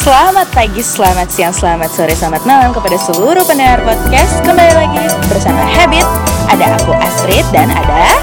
[0.00, 4.40] Selamat pagi, selamat siang, selamat sore, selamat malam kepada seluruh pendengar podcast.
[4.48, 6.08] Kembali lagi bersama Habit.
[6.48, 8.16] Ada aku Astrid dan ada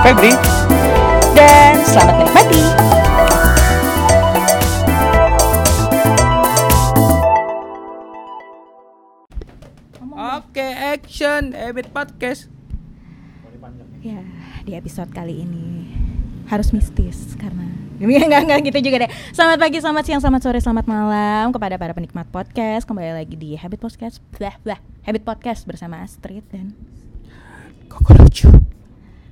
[0.00, 0.32] Febri.
[1.36, 2.62] Dan selamat menikmati.
[10.08, 12.48] Oke action Habit Podcast.
[14.00, 14.24] Ya,
[14.64, 15.93] di episode kali ini
[16.54, 17.66] harus mistis karena
[18.04, 19.10] Enggak, enggak, gitu juga deh.
[19.30, 22.90] Selamat pagi, selamat siang, selamat sore, selamat malam Kepada para penikmat podcast.
[22.90, 24.82] Kembali lagi di Habit Podcast Blah, blah.
[25.06, 26.74] Habit Podcast bersama Astrid dan
[27.86, 28.50] Kok lucu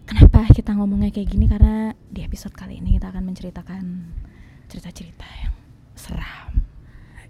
[0.06, 1.50] Kenapa kita ngomongnya kayak gini?
[1.50, 3.84] Karena di episode kali ini kita akan menceritakan
[4.70, 5.54] cerita-cerita yang
[5.98, 6.62] seram.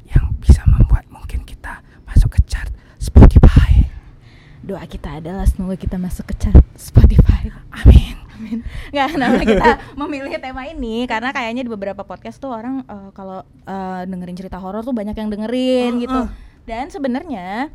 [0.09, 3.87] Yang bisa membuat mungkin kita masuk ke chart Spotify.
[4.67, 7.55] Doa kita adalah semoga kita masuk ke chart Spotify.
[7.71, 8.59] Amin Amin.
[8.91, 9.71] Nggak, kenapa kita
[10.03, 14.59] memilih tema ini karena kayaknya di beberapa podcast tuh orang eh, kalau eh, dengerin cerita
[14.59, 16.21] horor tuh banyak yang dengerin Uh, gitu.
[16.27, 16.29] uh.
[16.67, 17.71] Dan sebenarnya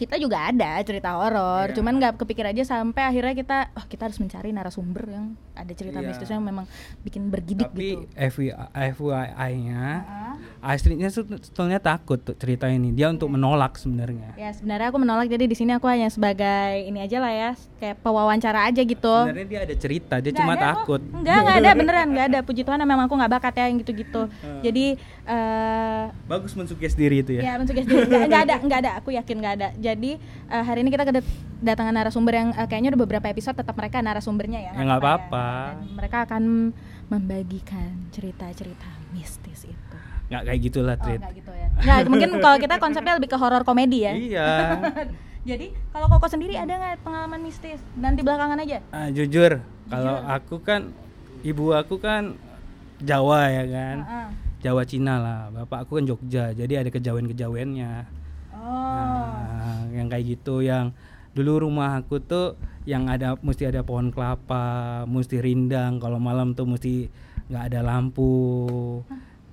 [0.00, 1.76] kita juga ada cerita horor, Iya.
[1.76, 6.00] cuman nggak kepikir aja sampai akhirnya kita, oh kita harus mencari narasumber yang ada cerita
[6.00, 6.08] Iya.
[6.08, 6.64] mistisnya yang memang
[7.00, 8.08] bikin bergidik Tapi gitu.
[8.16, 10.34] FYI-nya Ah.
[10.62, 15.44] Astridnya sebetulnya takut tuh cerita ini Dia untuk menolak sebenarnya Ya sebenarnya aku menolak jadi
[15.44, 16.40] di sini aku hanya sebagai
[16.80, 19.14] ini aja lah ya, kayak pewawancara aja gitu.
[19.26, 22.38] Sebenarnya dia ada cerita Dia Nggak cuma ada takut Enggak, enggak ada beneran, enggak ada.
[22.48, 24.22] Puji Tuhan memang aku nggak bakat ya yang gitu-gitu.
[24.62, 24.84] Jadi
[25.30, 28.02] eh Bagus mensugesti diri itu ya ya, mensuggest diri.
[28.06, 28.90] Enggak, enggak ada, enggak ada.
[28.98, 29.68] Aku yakin enggak ada.
[29.78, 30.18] Jadi
[30.50, 34.58] eh, hari ini kita kedatangan narasumber yang eh, kayaknya udah beberapa episode tetap mereka narasumbernya
[34.58, 34.72] ya.
[34.74, 35.48] Ya, nggak apa-apa.
[35.78, 36.42] Dan mereka akan
[37.10, 39.96] membagikan cerita-cerita mistis itu.
[40.30, 41.66] Nggak kayak gitulah Oh, Trit enggak gitu ya.
[41.78, 44.12] Enggak, mungkin kalau kita konsepnya lebih ke horor komedi ya.
[44.14, 44.48] Iya
[45.50, 47.80] Jadi kalau Koko sendiri ada nggak pengalaman mistis?
[47.96, 48.84] Nanti belakangan aja.
[48.92, 50.92] Ah, jujur, kalau aku kan
[51.40, 52.36] ibu aku kan
[53.00, 54.28] Jawa ya kan, Heeh.
[54.60, 55.40] Jawa Cina lah.
[55.52, 58.04] Bapak aku kan Jogja, jadi ada kejawen-kejawennya.
[58.52, 58.68] Oh.
[58.68, 60.92] Nah, yang kayak gitu, yang
[61.32, 65.96] dulu rumah aku tuh yang ada mesti ada pohon kelapa, mesti rindang.
[65.96, 67.08] Kalau malam tuh mesti
[67.48, 69.00] nggak ada lampu.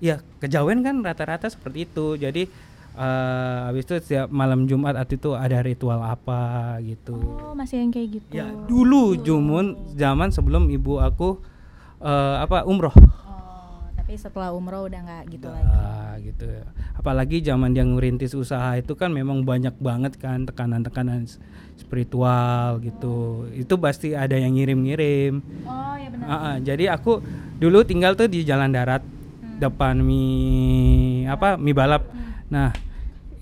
[0.04, 2.20] Ya kejawen kan rata-rata seperti itu.
[2.20, 2.50] Jadi
[2.98, 7.16] eh, habis itu setiap malam Jumat itu ada ritual apa gitu.
[7.16, 8.32] Oh, masih yang kayak gitu.
[8.32, 11.40] Ya dulu Jumun zaman sebelum ibu aku
[12.02, 12.94] eh, apa umroh.
[14.08, 15.68] Oh, tapi setelah umroh udah nggak gitu lagi.
[15.68, 16.48] Ah, gitu.
[16.96, 21.28] Apalagi zaman dia ngerintis usaha itu kan memang banyak banget kan tekanan-tekanan
[21.76, 23.44] spiritual gitu.
[23.52, 25.44] Itu pasti ada yang ngirim-ngirim.
[25.68, 26.24] Oh, ya benar.
[26.24, 27.20] Ah, ah, jadi aku
[27.60, 29.04] dulu tinggal tuh di jalan darat
[29.60, 32.08] depan mie apa mie balap.
[32.48, 32.72] Nah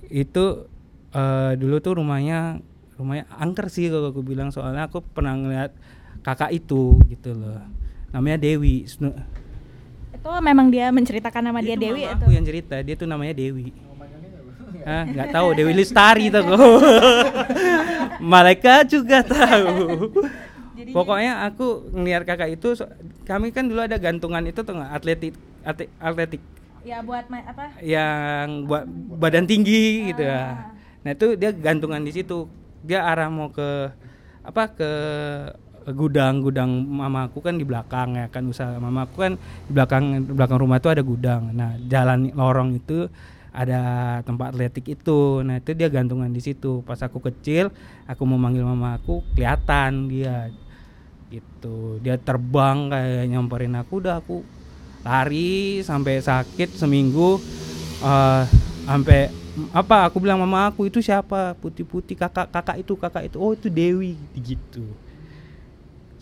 [0.10, 0.66] itu
[1.14, 2.58] eh, dulu tuh rumahnya
[2.98, 5.78] rumahnya angker sih kalau aku bilang soalnya aku pernah ngeliat
[6.26, 7.62] kakak itu gitu loh.
[8.10, 8.90] Namanya Dewi.
[10.26, 12.26] Itu memang dia menceritakan nama dia itu Dewi atau?
[12.26, 13.70] aku yang cerita dia tuh namanya Dewi.
[14.82, 16.42] Ah nggak tahu Dewi Lestari tuh
[18.18, 20.10] Malaikat juga tahu.
[20.90, 22.74] Pokoknya aku ngeliat kakak itu
[23.22, 25.38] kami kan dulu ada gantungan itu tuh atletik
[26.02, 26.42] atletik.
[26.82, 27.78] Ya buat ma- apa?
[27.86, 28.90] yang buat
[29.22, 30.34] badan tinggi gitu Ah.
[30.34, 30.42] ya
[31.06, 32.50] nah itu dia gantungan di situ.
[32.82, 33.94] Dia arah mau ke
[34.42, 34.90] apa ke
[35.94, 39.34] gudang gudang mamaku kan di belakang ya kan usaha mamaku kan
[39.70, 41.54] di belakang di belakang rumah itu ada gudang.
[41.54, 43.06] Nah jalan lorong itu
[43.54, 45.46] ada tempat atletik itu.
[45.46, 46.82] Nah itu dia gantungan di situ.
[46.82, 47.70] Pas aku kecil
[48.10, 50.50] aku mau manggil mamaku kelihatan dia.
[51.30, 52.02] Gitu.
[52.02, 54.42] Dia terbang kayak nyamperin aku udah aku
[55.06, 57.38] lari sampai sakit seminggu
[58.02, 58.44] eh
[58.90, 59.30] sampai
[59.72, 61.54] apa aku bilang mama aku itu siapa?
[61.62, 63.38] Putih-putih kakak kakak itu kakak itu.
[63.38, 65.05] Oh itu Dewi gitu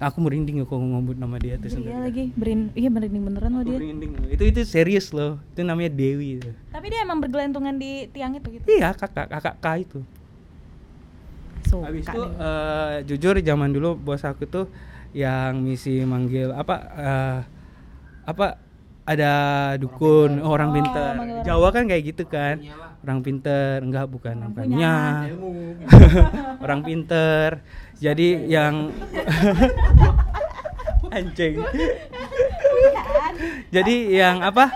[0.03, 3.63] aku merinding kalau ngomong nama dia tuh Iya sendiri lagi, berin iya merinding beneran loh
[3.63, 3.77] dia.
[3.77, 5.39] merinding itu itu serius loh.
[5.51, 6.51] Itu namanya Dewi itu.
[6.69, 8.65] Tapi dia emang bergelantungan di tiang itu gitu.
[8.69, 9.99] iya kakak kakak K itu.
[11.63, 14.65] Suka habis itu eh, jujur zaman dulu bos aku tuh
[15.13, 17.39] yang misi manggil apa eh,
[18.23, 18.47] apa
[19.03, 19.33] ada
[19.75, 22.56] dukun oh, orang Oh, pinter orang Jawa kan kayak gitu kan.
[23.03, 24.47] Orang pinter enggak bukan.
[24.63, 25.27] Nya.
[26.63, 27.59] orang pinter
[28.03, 28.91] jadi yang
[31.15, 31.55] anjing.
[33.71, 34.67] Jadi yang apa?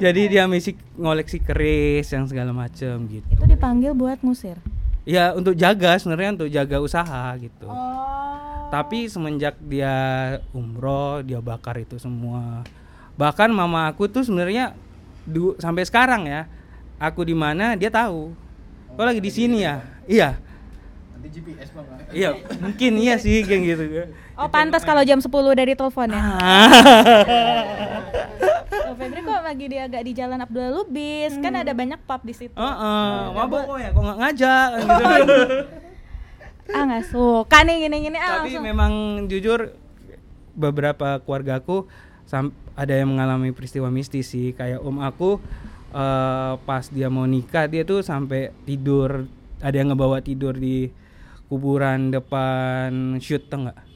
[0.00, 3.28] Jadi dia misi ngoleksi keris yang segala macem gitu.
[3.28, 4.56] Itu dipanggil buat ngusir.
[5.04, 7.68] ya untuk jaga sebenarnya untuk jaga usaha gitu.
[7.68, 7.92] Oh.
[8.72, 9.92] tapi semenjak dia
[10.56, 12.64] umroh dia bakar itu semua.
[13.20, 14.72] Bahkan mama aku tuh sebenarnya
[15.60, 16.48] sampai sekarang ya
[16.96, 18.32] aku di mana dia tahu.
[18.96, 20.36] Kok lagi di sini ya iya
[21.14, 21.86] Nanti GPS bang.
[22.10, 23.84] iya mungkin iya sih kayak gitu
[24.34, 26.18] Oh pantas kalau jam 10 dari telepon ya.
[26.18, 26.66] Ah.
[28.66, 32.34] Tuh Febri kok lagi dia agak di Jalan Abdul Lubis, kan ada banyak pub di
[32.34, 32.50] situ.
[32.52, 34.86] Heeh, mabok kok ya, kok nggak ngajak kan
[35.20, 35.34] gitu.
[36.66, 38.64] Ah nggak suka nih gini-gini ah Tapi langsung.
[38.64, 38.92] memang
[39.26, 39.70] jujur
[40.52, 41.86] beberapa keluargaku
[42.24, 45.38] sam- ada yang mengalami peristiwa mistis sih, kayak om aku
[45.90, 49.30] eh, pas dia mau nikah dia tuh sampai tidur,
[49.64, 50.92] ada yang ngebawa tidur di
[51.48, 53.94] kuburan depan shoot tau nggak?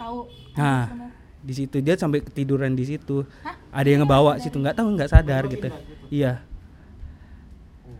[0.00, 0.20] tahu.
[0.56, 3.28] Nah, di situ dia sampai ketiduran di situ.
[3.68, 5.68] Ada yang ngebawa situ nggak tahu nggak sadar gitu.
[6.08, 6.40] Iya.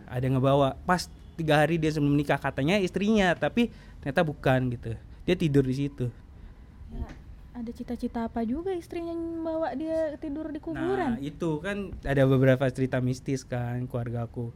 [0.09, 0.75] Ada yang ngebawa.
[0.83, 3.69] Pas tiga hari dia sebelum nikah katanya istrinya, tapi
[4.01, 4.97] ternyata bukan gitu.
[5.23, 6.09] Dia tidur di situ.
[6.91, 7.07] Ya,
[7.55, 9.15] ada cita-cita apa juga istrinya
[9.45, 11.15] bawa dia tidur di kuburan?
[11.15, 14.51] Nah itu kan ada beberapa cerita mistis kan keluargaku.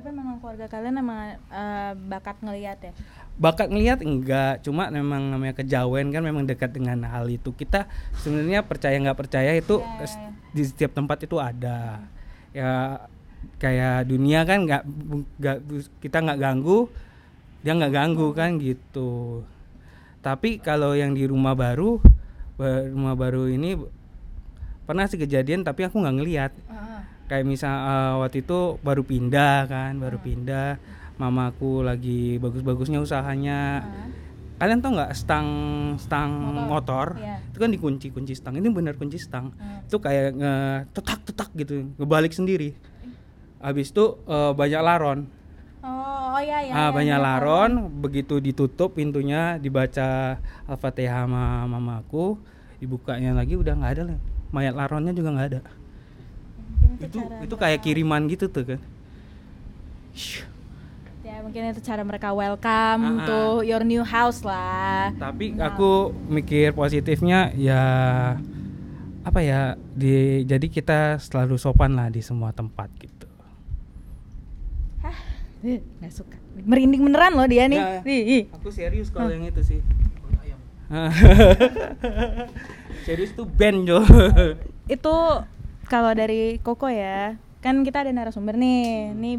[0.00, 2.92] Tapi memang keluarga kalian emang eh, bakat ngelihat ya.
[3.36, 7.52] Bakat ngelihat enggak, cuma memang namanya kejawen kan memang dekat dengan hal itu.
[7.52, 7.84] Kita
[8.16, 10.32] sebenarnya percaya nggak percaya itu Ya, s- ya.
[10.56, 12.00] di setiap tempat itu ada.
[12.56, 13.04] Ya
[13.60, 14.82] kayak dunia kan nggak
[16.00, 16.88] kita nggak ganggu,
[17.60, 19.44] dia nggak ganggu kan gitu.
[20.24, 22.00] Tapi kalau yang di rumah baru,
[22.56, 23.76] ba- rumah baru ini
[24.88, 26.52] pernah sih kejadian tapi aku nggak ngelihat
[27.30, 30.82] kayak misal eh, waktu itu baru pindah kan baru pindah.
[31.20, 33.84] Mamaku lagi bagus-bagusnya usahanya.
[34.56, 35.48] Kalian tau nggak stang
[35.96, 36.32] stang
[36.68, 37.40] motor, Iya.
[37.48, 38.56] itu kan dikunci kunci stang.
[38.58, 39.52] Ini benar kunci stang.
[39.56, 39.84] Hmm.
[39.84, 40.54] itu kayak nge
[40.96, 42.72] tetak tetak gitu ngebalik sendiri.
[43.62, 45.18] Habis itu eh, banyak laron.
[45.80, 46.72] Oh, oh ya ya.
[46.76, 47.24] ah ya, banyak ya.
[47.24, 47.70] laron.
[48.00, 50.36] begitu ditutup pintunya dibaca
[50.68, 52.36] al-fatihah sama mamaku
[52.80, 54.18] dibukanya lagi udah nggak ada lah
[54.50, 55.60] mayat laronnya juga nggak ada
[57.00, 58.80] itu cara itu mereka- kayak kiriman gitu tuh kan.
[61.24, 63.24] Ya mungkin itu cara mereka welcome ah.
[63.24, 65.14] to your new house lah.
[65.16, 67.82] tapi aku mikir positifnya ya
[69.20, 73.28] apa ya di jadi kita selalu sopan lah di semua tempat gitu
[75.00, 75.16] Hah,
[75.64, 76.36] eh, nggak suka.
[76.60, 77.80] Merinding beneran loh dia nih.
[77.80, 78.04] Ya.
[78.04, 78.42] Ih, ih.
[78.52, 79.80] aku serius kalau yang itu sih
[83.06, 84.02] serius tuh band Jo
[84.90, 85.14] Itu
[85.90, 89.10] kalau dari Koko ya, kan kita ada narasumber nih.
[89.12, 89.36] Nih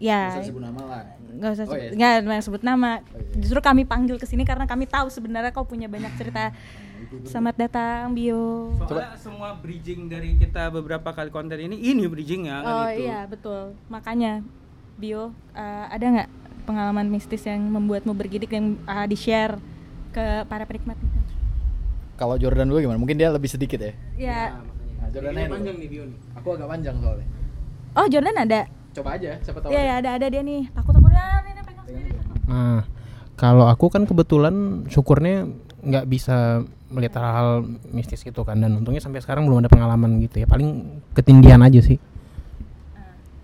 [0.00, 1.04] ya Bisa sebut nama lah.
[1.30, 1.90] nggak usah Oh, sebut, iya.
[1.92, 2.90] nggak nggak sebut nama.
[2.98, 3.36] Oh, iya.
[3.36, 6.50] Justru kami panggil ke sini karena kami tahu sebenarnya kau punya banyak cerita.
[7.22, 8.76] Selamat datang Bio.
[8.76, 13.24] soalnya semua bridging dari kita beberapa kali konten ini ini bridgingnya kan Oh itu iya
[13.24, 13.72] betul.
[13.88, 14.40] Makanya
[14.96, 16.28] Bio eh, ada nggak
[16.64, 19.56] pengalaman mistis yang membuatmu bergidik yang eh, di share
[20.10, 20.96] ke para penikmat?
[22.14, 22.96] Kalau Jordan dulu gimana?
[22.96, 23.92] Mungkin dia lebih sedikit ya.
[24.14, 24.40] Ya.
[24.54, 24.69] Nah,
[25.10, 25.70] Jordan aja dulu.
[25.74, 27.26] nih Bio nih Aku agak panjang soalnya.
[27.92, 28.60] Oh Jordan ada.
[28.90, 29.70] Coba aja, siapa tahu.
[29.70, 30.66] Iya ya, ada ada dia nih.
[30.70, 32.10] Takut takut ya, ini pegang sendiri.
[32.44, 32.80] Nah,
[33.34, 34.54] kalau aku kan kebetulan
[34.86, 35.46] syukurnya
[35.80, 37.48] nggak bisa melihat hal-hal
[37.88, 40.68] mistis gitu kan dan untungnya sampai sekarang belum ada pengalaman gitu ya paling
[41.14, 41.96] ketindihan aja sih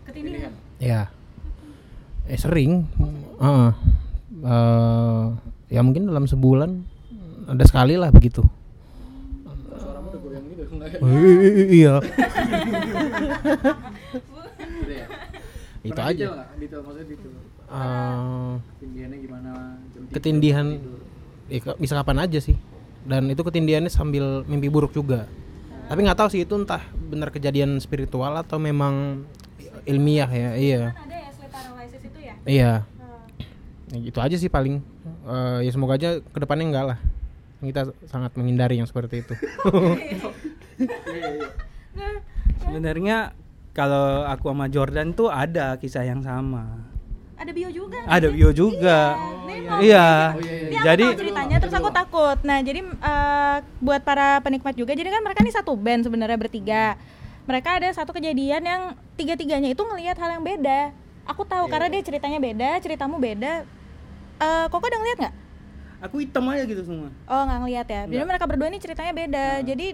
[0.05, 0.51] Ketindihan.
[0.77, 1.09] ya
[2.27, 2.85] eh sering
[3.39, 3.71] Heeh.
[4.37, 5.25] Eh,
[5.71, 6.71] ya mungkin dalam sebulan
[7.47, 8.43] ada sekali lah begitu
[9.73, 10.63] Suaramu udah goyang gitu.
[10.67, 10.76] enggak ya?
[11.71, 11.95] Iya.
[15.87, 16.27] Itu aja.
[16.27, 16.59] Detail?
[16.59, 17.33] Detail maksudnya detail.
[17.67, 19.51] Eh, Ketindihannya gimana?
[19.91, 20.67] Jam tidur, ketindihan
[21.51, 22.57] ya, bisa kapan aja sih.
[23.07, 25.31] Dan itu ketindihannya sambil mimpi buruk juga.
[25.87, 29.23] Tapi nggak tahu sih itu entah benar kejadian spiritual atau memang
[29.87, 30.83] ilmiah ya iya.
[30.91, 32.35] Kan ada ya sleep paralysis itu ya?
[32.43, 32.73] iya.
[33.95, 34.83] Ya, itu aja sih paling.
[35.27, 36.99] Eh, ya semoga aja ke depannya enggak lah.
[37.63, 39.33] Kita sangat menghindari yang seperti itu
[42.63, 43.33] sebenarnya
[43.73, 46.85] kalau aku sama Jordan tuh ada kisah yang sama
[47.37, 48.01] Ada bio juga.
[48.09, 50.09] ada Bio juga iya, mau iya.
[50.33, 50.69] Oh, iya, iya.
[50.73, 52.39] Dia jadi aku tahu ceritanya terus aku takut.
[52.41, 56.97] Nah, jadi eh, buat para penikmat juga, jadi kan mereka nih satu band sebenarnya bertiga.
[57.45, 58.83] Mereka ada satu kejadian yang
[59.21, 60.97] tiga-tiganya itu ngelihat hal yang beda.
[61.29, 63.69] Aku tahu karena dia ceritanya beda, ceritamu beda.
[64.41, 65.35] Eh, Koko udah ngeliat nggak?
[65.97, 68.03] aku hitam aja gitu semua Oh nggak ngeliat ya.
[68.05, 69.47] Jadi mereka berdua ini ceritanya beda.
[69.65, 69.87] Jadi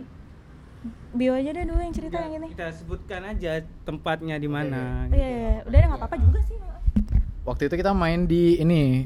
[1.13, 2.49] bio aja deh dulu yang cerita Nggak, yang ini.
[2.51, 3.53] kita sebutkan aja
[3.85, 5.57] tempatnya di mana Iya, iya, iya.
[5.65, 6.57] udah nggak apa-apa juga sih.
[7.43, 9.05] Waktu itu kita main di ini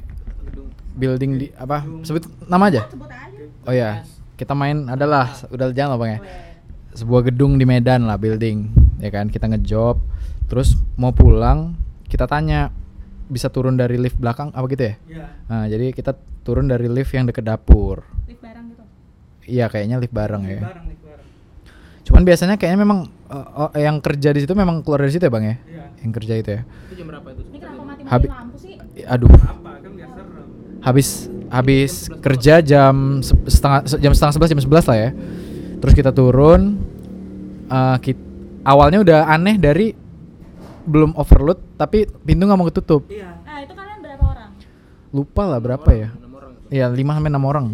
[0.95, 1.83] building di apa?
[2.03, 2.85] Sebut nama aja.
[2.87, 3.43] Sebut aja.
[3.65, 4.05] Oh ya,
[4.37, 6.21] kita main adalah udah jangan lah bang ya.
[6.95, 9.29] Sebuah gedung di Medan lah building, ya kan?
[9.29, 10.01] Kita ngejob,
[10.47, 12.73] terus mau pulang, kita tanya
[13.27, 14.95] bisa turun dari lift belakang apa gitu ya?
[15.05, 15.27] Iya.
[15.51, 18.05] Nah, jadi kita turun dari lift yang deket dapur.
[18.25, 18.85] Lift barang gitu.
[19.45, 20.61] Iya, kayaknya lift bareng ya.
[20.63, 21.06] bareng nih bareng
[22.07, 25.33] Cuman biasanya kayaknya memang eh, oh, yang kerja di situ memang keluar dari situ ya
[25.33, 25.57] bang ya?
[25.67, 25.85] Iya.
[26.01, 26.63] Yang kerja itu ya.
[26.63, 28.75] itu jam berapa itu Ini kenapa mati Habi- lampu sih?
[29.05, 30.29] Aduh, apa kan serem
[30.81, 31.09] habis
[31.47, 35.11] habis kerja jam se- setengah se- jam setengah sebelas jam sebelas lah ya
[35.77, 36.79] terus kita turun
[37.67, 38.27] eh, kit-
[38.63, 39.91] awalnya udah aneh dari
[40.83, 43.03] belum overload tapi pintu nggak mau ketutup.
[43.11, 43.35] Iya.
[43.43, 44.51] Nah, itu kalian berapa orang?
[45.11, 46.09] Lupa lah berapa ya?
[46.67, 47.67] Iya 5 sampai 6 orang.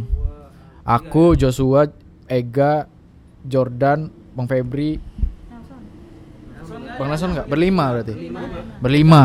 [0.82, 1.86] Aku, Joshua,
[2.26, 2.88] Ega,
[3.42, 5.80] Jordan, Bang Febri, Nelson.
[6.96, 8.14] Bang Nelson nggak berlima berarti.
[8.78, 9.22] Berlima.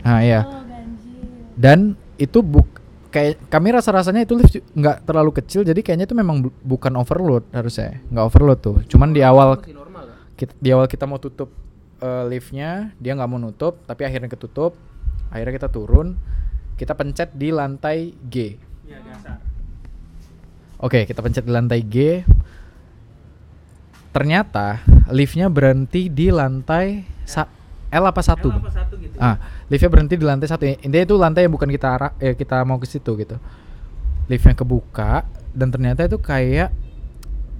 [0.00, 0.40] Nah iya.
[0.42, 1.20] Oh, ganjil.
[1.56, 1.78] Dan
[2.14, 2.68] itu buk
[3.08, 6.90] kayak kami rasa rasanya itu lift nggak terlalu kecil jadi kayaknya itu memang bu- bukan
[6.98, 9.54] overload harusnya nggak overload tuh cuman di awal
[10.34, 11.46] kita, di awal kita mau tutup
[12.02, 14.74] eh, liftnya dia nggak mau nutup tapi akhirnya ketutup
[15.30, 16.18] akhirnya kita turun
[16.74, 19.38] kita pencet di lantai G Iya, dasar.
[20.82, 22.26] Oke, kita pencet di lantai G.
[24.14, 24.78] Ternyata
[25.10, 27.50] liftnya berhenti di lantai sa-
[27.90, 28.46] L apa satu?
[28.50, 29.18] L apa satu gitu.
[29.18, 30.62] Ah, liftnya berhenti di lantai satu.
[30.66, 33.38] Intinya itu lantai yang bukan kita arah, eh, kita mau ke situ gitu.
[34.30, 36.70] Liftnya kebuka dan ternyata itu kayak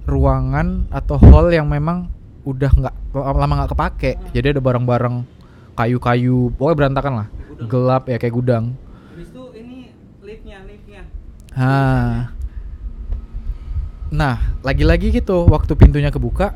[0.07, 2.07] ruangan atau hall yang memang
[2.43, 4.11] udah nggak lama nggak kepake.
[4.31, 5.15] Jadi ada barang-barang
[5.75, 7.27] kayu-kayu, pokoknya berantakan lah,
[7.67, 8.65] gelap ya kayak gudang.
[9.11, 9.91] Habis itu ini
[10.23, 11.01] liftnya, liftnya.
[11.51, 12.34] Ah.
[14.15, 16.55] Nah, lagi-lagi gitu, waktu pintunya kebuka,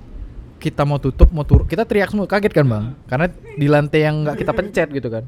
[0.64, 2.86] kita mau tutup, mau turun, kita teriak semua, kaget kan bang?
[3.04, 5.28] Karena di lantai yang nggak kita pencet gitu kan.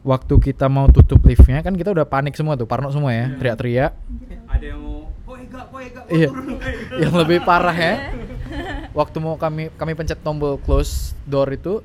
[0.00, 3.92] Waktu kita mau tutup liftnya kan kita udah panik semua tuh, parno semua ya, teriak-teriak.
[4.48, 6.28] Ada yang mau, kok Ega, kok Ega, kok Iya.
[6.32, 7.94] turun, kok Ega?" Yang lebih parah ya,
[8.98, 11.84] waktu mau kami kami pencet tombol close door itu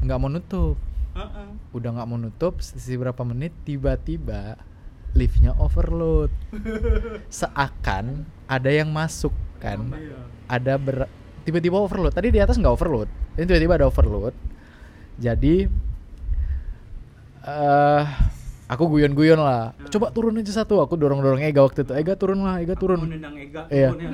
[0.00, 0.76] nggak mau nutup,
[1.76, 4.56] udah nggak mau nutup, sisi berapa menit tiba-tiba
[5.12, 6.30] liftnya overload.
[7.28, 10.18] Seakan ada yang masuk kan, Iya.
[10.46, 11.06] ada ber
[11.42, 12.14] tiba-tiba overload.
[12.14, 14.34] Tadi di atas nggak overload, ini tiba-tiba ada overload.
[15.16, 15.68] Jadi
[17.40, 18.02] eh
[18.68, 19.72] aku guyon-guyon lah.
[19.88, 20.78] Coba turun aja satu.
[20.84, 21.92] Aku dorong-dorong Ega waktu itu.
[21.96, 23.00] Ega turun lah, Ega turun.
[23.34, 23.90] Ega, Iya.
[23.90, 24.10] turun, ya.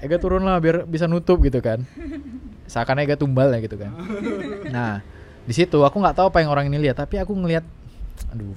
[0.04, 1.84] Ega turun lah biar bisa nutup gitu kan.
[2.66, 3.92] Seakan Ega tumbal ya gitu kan.
[4.74, 5.02] Nah,
[5.42, 7.64] di situ aku nggak tahu apa yang orang ini lihat, tapi aku ngelihat
[8.30, 8.54] aduh.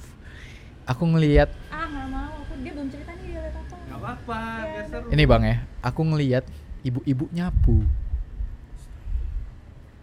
[0.85, 2.31] Aku ngelihat Ah, nggak mau.
[2.37, 3.75] Aku dia belum cerita nih dia lihat apa.
[3.79, 5.07] Nggak apa-apa, biar seru.
[5.09, 6.43] ini Bang ya, aku ngelihat
[6.81, 7.77] ibu-ibu nyapu.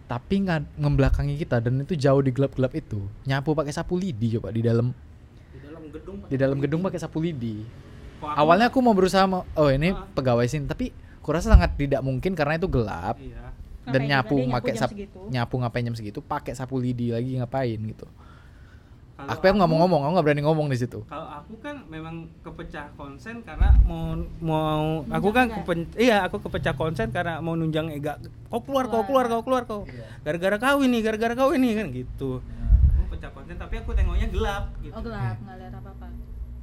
[0.07, 2.99] Tapi nggak ngebelakangi kita dan itu jauh di gelap-gelap itu.
[3.23, 4.91] Nyapu pakai sapu lidi coba di dalam
[5.47, 6.17] di dalam gedung.
[6.27, 7.63] di dalam gedung pakai sapu lidi.
[8.19, 10.03] Kok aku- Awalnya aku mau berusaha mau, oh ini Ah.
[10.09, 13.17] pegawai sini, tapi kurasa sangat tidak mungkin karena itu gelap.
[13.17, 13.49] Iya.
[13.81, 15.19] dan Ngapain nyapu pakai jam sap segitu.
[15.27, 18.05] nyapu ngapain jam segitu pakai sapu lidi lagi ngapain gitu
[19.21, 21.75] Kalau aku yang nggak mau ngomong aku nggak berani ngomong di situ Kalau aku kan
[21.87, 27.53] memang kepecah konsen karena mau mau aku kan kepen, iya aku kepecah konsen karena mau
[27.53, 28.17] nunjang Ega.
[28.49, 29.81] Kau keluar, kau keluar, kau keluar, kau.
[30.21, 32.41] Gara-gara kau ini, gara-gara kau ini kan gitu.
[32.41, 34.91] Aku pecah konsen tapi aku tengoknya gelap gitu.
[34.91, 36.05] Oh, gelap, nggak lihat apa-apa.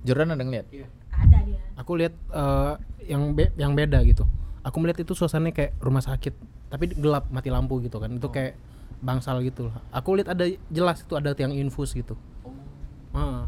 [0.03, 0.87] Jordan ada ngeliat Iya.
[1.11, 1.61] Ada dia.
[1.77, 2.73] Aku lihat eh,
[3.07, 4.27] yang be- yang beda gitu.
[4.63, 6.35] Aku melihat itu suasananya kayak rumah sakit,
[6.69, 8.11] tapi gelap mati lampu gitu kan.
[8.11, 8.59] Itu kayak
[8.99, 9.79] bangsal gitu lah.
[9.91, 12.19] Aku lihat ada jelas itu ada tiang infus gitu.
[13.19, 13.43] Heeh.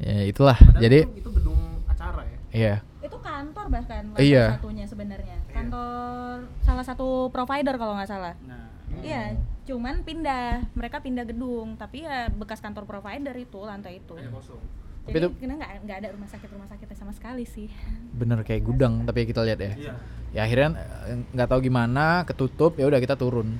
[0.00, 2.38] ya itulah Padahal jadi itu, itu gedung acara ya.
[2.50, 4.44] iya Itu kantor bahkan lantai Iya.
[4.54, 5.36] satunya sebenarnya.
[5.50, 8.34] Kantor salah satu provider kalau nggak salah.
[8.42, 8.68] Nah,
[9.00, 9.32] Iya,
[9.64, 10.66] cuman pindah.
[10.72, 14.14] Mereka pindah gedung, tapi ya bekas kantor provider itu lantai itu.
[14.28, 14.60] kosong.
[15.00, 17.72] Tapi Jadi itu- kena nggak nggak ada rumah sakit rumah sakitnya sama sekali sih.
[18.12, 19.92] bener kayak gudang tapi kita lihat ya Iya.
[20.30, 20.68] ya akhirnya
[21.06, 23.56] eh, nggak tahu gimana ketutup ya udah kita turun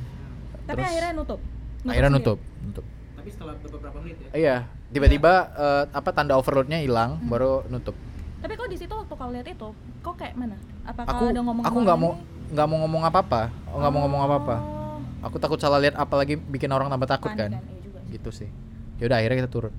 [0.61, 1.41] Tapi Terus- akhirnya nutup.
[1.83, 2.27] akhirnya sendiri.
[2.27, 2.85] nutup nutup
[3.31, 4.29] Tapi setelah beberapa menit ya.
[4.35, 4.57] iya
[4.91, 7.95] tiba-tiba eh, apa tanda overloadnya hilang baru nutup
[8.43, 9.69] Tapi kok di situ waktu kau lihat itu,
[10.01, 10.57] kok kayak mana?
[10.83, 12.13] Apakah aku ada ngomong aku nggak mau
[12.51, 14.99] nggak mau ngomong apa-apa nggak mau ngomong apa-apa Oh.
[15.23, 18.11] aku takut salah lihat apalagi bikin orang tambah takut Panik kan kan, iya juga sih.
[18.11, 18.49] gitu sih
[18.97, 19.75] ya udah akhirnya kita turun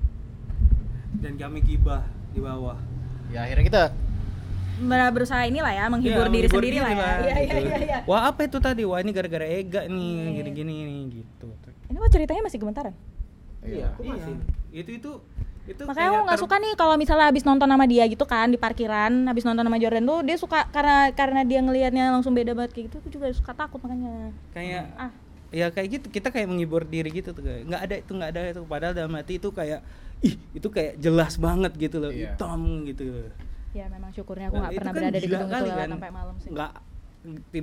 [1.12, 2.00] Dan kami gibah
[2.32, 2.78] di bawah.
[3.28, 3.82] ya akhirnya kita
[4.80, 6.96] Ber- berusaha inilah ya menghibur Iya, diri menghibur sendiri lah ya.
[6.96, 7.56] Iya iya gitu.
[7.60, 7.98] iya iya.
[8.02, 8.82] Wah, apa itu tadi?
[8.82, 10.30] Wah, ini gara-gara Ega nih, Iya.
[10.40, 11.46] gini-gini nih gitu.
[11.86, 12.94] Ini kok ceritanya masih gemetaran?
[13.62, 14.24] Iya, iya.
[14.72, 15.10] Itu itu
[15.62, 18.50] itu Makanya aku nggak ter- suka nih kalau misalnya habis nonton sama dia gitu kan
[18.50, 22.50] di parkiran, habis nonton sama Jordan tuh dia suka karena karena dia ngelihatnya langsung beda
[22.50, 24.34] banget kayak gitu, aku juga suka takut makanya.
[24.50, 25.10] kayak Ah,
[25.54, 28.40] ya kayak gitu kita kayak menghibur diri gitu tuh kayak nggak ada itu nggak ada
[28.50, 29.80] itu padahal dalam hati itu kayak
[30.18, 32.34] ih itu kayak jelas banget gitu loh Iya.
[32.34, 33.02] hitam gitu
[33.72, 35.88] ya memang syukurnya aku Dan nggak itu pernah kan berada di gedung itu kan.
[35.92, 36.50] sampai malam sih.
[36.50, 36.70] nggak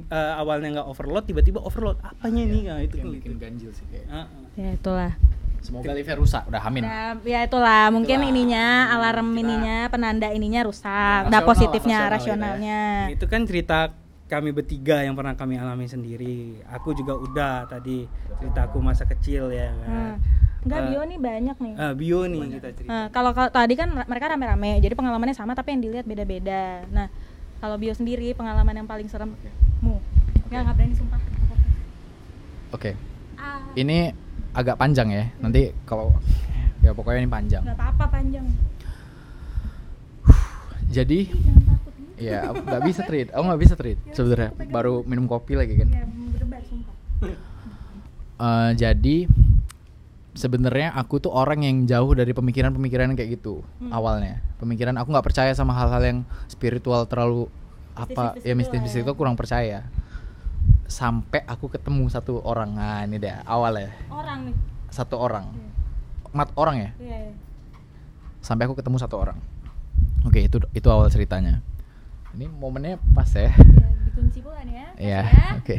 [0.07, 3.35] eh, awalnya nggak overload tiba-tiba overload apanya nih nah, itu kan gitu.
[3.35, 4.07] ganjil sih kayak.
[4.07, 4.47] Ah, ah.
[4.55, 5.13] Ya itulah.
[5.61, 8.31] Semoga liftnya rusak udah amin Nah, ya itulah mungkin Itulah.
[8.31, 12.81] ininya alarm Kita- ininya penanda ininya rusak, Ya, nah positifnya lah, rasional rasionalnya.
[13.09, 13.91] itu kan cerita
[14.25, 18.05] kami bertiga yang pernah kami alami sendiri aku juga udah tadi
[18.37, 19.81] ceritaku masa kecil ya Hmm.
[19.81, 20.13] kan
[20.59, 21.73] Enggak Eh, bio nih banyak nih.
[21.73, 25.55] ah, bio nih kita cerita Nah, kalau kalau tadi kan mereka rame-rame, jadi pengalamannya sama
[25.55, 26.83] tapi yang dilihat beda-beda.
[26.89, 27.07] Nah,
[27.57, 29.39] kalau bio sendiri pengalaman yang paling serem
[29.79, 30.03] mu.
[30.45, 31.19] Nggak, nggak berani sumpah.
[32.69, 32.91] Oke.
[33.33, 34.11] Ah, Ini
[34.51, 35.23] agak panjang ya.
[35.37, 36.13] Nanti kalau
[36.79, 37.61] ya pokoknya ini panjang.
[37.61, 38.45] nggak apa-apa panjang.
[40.89, 41.29] Jadi
[42.17, 43.27] ya aku nggak bisa treat.
[43.29, 44.49] Aku nggak bisa treat sebenarnya.
[44.67, 45.87] Baru minum kopi lagi kan.
[45.87, 46.03] Ya.
[48.39, 49.27] Eh, jadi
[50.31, 53.91] sebenarnya aku tuh orang yang jauh dari pemikiran-pemikiran kayak gitu Hmm.
[53.91, 54.39] awalnya.
[54.57, 57.51] Pemikiran aku nggak percaya sama hal-hal yang spiritual terlalu
[57.91, 59.05] apa Mistis-mistis ya gitu mistis-mistis lah ya.
[59.05, 59.79] itu kurang percaya.
[60.89, 62.73] Sampai aku ketemu satu orang.
[62.73, 63.93] Nah, ini dia awalnya.
[64.09, 64.55] Orang nih.
[64.89, 65.53] Satu orang.
[65.53, 65.69] Iya.
[66.33, 66.89] Mat orang ya?
[66.97, 67.33] Iya, iya.
[68.41, 69.37] Sampai aku ketemu satu orang.
[70.25, 71.61] Oke, itu itu awal ceritanya.
[72.33, 73.53] Ini momennya pas ya.
[73.53, 73.53] Ya,
[74.05, 74.87] dikunci pula nih ya.
[74.97, 75.47] Iya, Ya.
[75.55, 75.77] oke.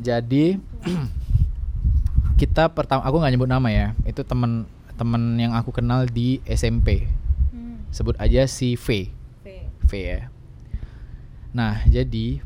[0.00, 0.56] Jadi
[2.40, 3.86] kita pertama aku nggak nyebut nama ya.
[4.04, 4.64] Itu temen
[4.96, 7.04] temen yang aku kenal di SMP.
[7.52, 7.84] Hmm.
[7.92, 9.12] Sebut aja si V.
[9.44, 9.46] V.
[9.84, 10.20] V ya.
[11.52, 12.40] Nah, jadi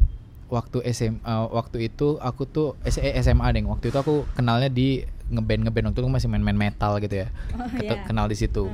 [0.51, 3.63] waktu SMA waktu itu aku tuh S- eh, SMA deh.
[3.63, 7.31] Waktu itu aku kenalnya di ngeband ngeband waktu itu aku masih main-main metal gitu ya.
[7.55, 8.03] Oh, iya.
[8.03, 8.67] Kenal di situ.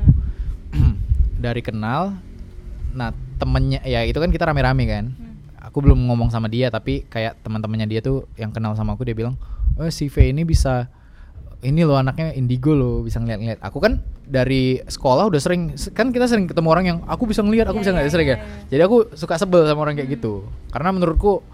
[0.72, 0.96] Hmm.
[1.44, 2.16] Dari kenal
[2.90, 5.36] nah temennya ya itu kan kita rame-rame kan Hmm.
[5.60, 9.12] aku belum ngomong sama dia tapi kayak teman-temannya dia tuh yang kenal sama aku dia
[9.12, 9.36] bilang
[9.76, 10.88] oh si V ini bisa
[11.60, 16.24] ini loh anaknya indigo loh bisa ngeliat-ngeliat aku kan dari sekolah udah sering kan kita
[16.24, 18.38] sering ketemu orang yang aku bisa ngeliat aku Iya, bisa ngeliat iya, sering ya iya,
[18.40, 18.64] iya.
[18.72, 20.40] jadi aku suka sebel sama orang kayak gitu
[20.72, 21.44] karena menurutku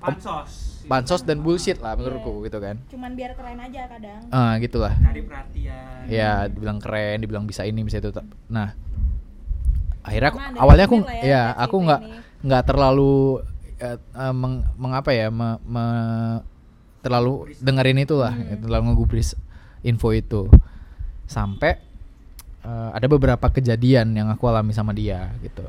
[0.00, 0.80] Pansos.
[0.82, 2.44] bansos dan bullshit lah menurutku Iya.
[2.46, 4.20] gitu kan Cuman biar keren aja kadang.
[4.28, 6.08] ah gitulah Cari perhatian.
[6.08, 8.08] ya dibilang keren dibilang bisa ini bisa itu
[8.46, 8.72] nah
[10.00, 12.00] akhirnya aku, awalnya aku ya, ya aku sini nggak
[12.40, 13.44] nggak terlalu
[13.78, 16.40] eh, eh, meng, mengapa ya me- me-
[17.00, 18.44] terlalu dengerin itulah Hmm.
[18.46, 19.36] ya, terlalu ngegubris
[19.82, 20.48] info itu
[21.26, 21.76] sampai
[22.60, 25.64] eh, ada beberapa kejadian yang aku alami sama dia gitu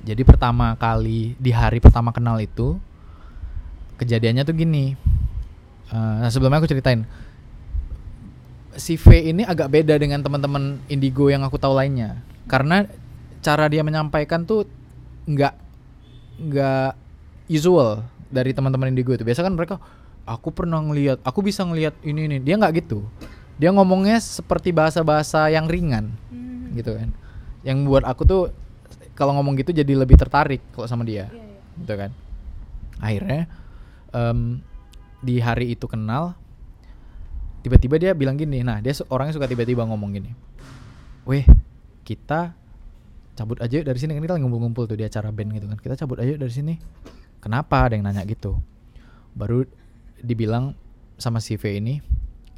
[0.00, 2.80] jadi pertama kali di hari pertama kenal itu
[3.98, 4.94] kejadiannya tuh gini.
[5.88, 7.04] Eh, nah sebelumnya aku ceritain.
[8.78, 12.22] Si V ini agak beda dengan teman-teman Indigo yang aku tahu lainnya.
[12.46, 12.86] Karena
[13.42, 14.64] cara dia menyampaikan tuh
[15.26, 15.54] nggak
[16.38, 16.90] nggak
[17.50, 19.26] usual dari teman-teman Indigo itu.
[19.26, 19.82] Biasa kan mereka
[20.22, 22.36] aku pernah ngelihat aku bisa ngelihat ini ini.
[22.38, 23.02] Dia nggak gitu.
[23.58, 26.70] Dia ngomongnya seperti bahasa-bahasa yang ringan Hmm.
[26.78, 27.10] gitu kan.
[27.66, 28.42] Yang buat aku tuh
[29.18, 31.58] kalau ngomong gitu jadi lebih tertarik kalau sama dia Iya, iya.
[31.82, 32.10] gitu kan.
[33.02, 33.50] Akhirnya
[34.14, 34.60] em,
[35.24, 36.38] di hari itu kenal
[37.66, 40.30] tiba-tiba dia bilang gini nah dia orangnya suka tiba-tiba ngomong gini
[41.26, 41.44] weh
[42.08, 42.56] kita
[43.38, 44.18] cabut aja dari sini.
[44.18, 46.74] Kan kita ngumpul-ngumpul tuh di acara band gitu kan kita cabut aja dari sini.
[47.38, 47.86] Kenapa?
[47.86, 48.58] Ada yang nanya gitu.
[49.38, 49.62] Baru
[50.18, 50.74] dibilang
[51.14, 52.02] sama si V ini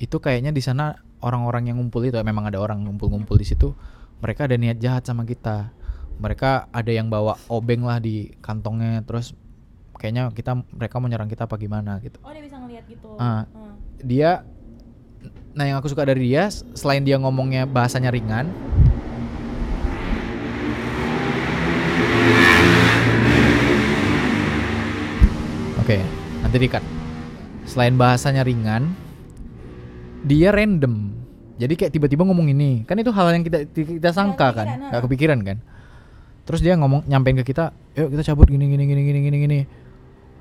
[0.01, 3.77] itu kayaknya di sana orang-orang yang ngumpul itu memang ada orang ngumpul-ngumpul di situ
[4.25, 5.69] mereka ada niat jahat sama kita.
[6.21, 9.37] Mereka ada yang bawa obeng lah di kantongnya terus
[10.01, 13.21] kayaknya kita mereka mau nyerang kita apa gimana gitu Oh, dia bisa ngeliat gitu.
[13.21, 13.45] Ah.
[13.53, 13.77] Hmm.
[14.01, 14.49] dia
[15.53, 18.49] nah yang aku suka dari dia selain dia ngomongnya bahasanya ringan
[25.85, 25.99] oke
[26.41, 26.81] nanti dikat
[27.69, 28.97] selain bahasanya ringan
[30.25, 31.13] dia random
[31.61, 35.05] jadi kayak tiba-tiba ngomong ini kan itu hal yang kita kita sangka kan nggak ah.
[35.05, 35.61] kepikiran kan
[36.49, 39.61] terus dia ngomong nyampein ke kita yuk kita cabut gini gini gini gini gini gini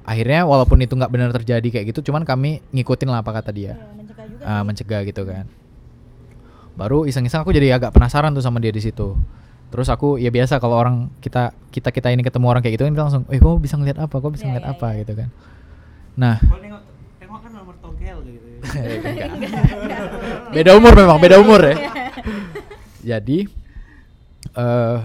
[0.09, 3.77] akhirnya walaupun itu nggak benar terjadi kayak gitu cuman kami ngikutin lah apa kata dia
[3.77, 4.41] Iya, mencegah juga.
[4.41, 4.65] Ah, sih.
[4.65, 5.45] mencegah gitu kan
[6.73, 9.13] baru iseng-iseng aku jadi agak penasaran tuh sama dia di situ
[9.69, 12.93] terus aku ya biasa kalau orang kita kita kita ini ketemu orang kayak gitu kan
[12.95, 14.99] kita langsung eh kok bisa ngeliat apa kok bisa Iya, ngeliat iya, apa iya.
[14.99, 15.29] gitu kan
[16.17, 16.81] nah nengok
[17.39, 18.47] kan nomor togel gitu.
[19.05, 19.29] enggak.
[20.49, 21.75] beda umur memang beda umur ya
[22.99, 23.37] jadi
[24.51, 24.97] eh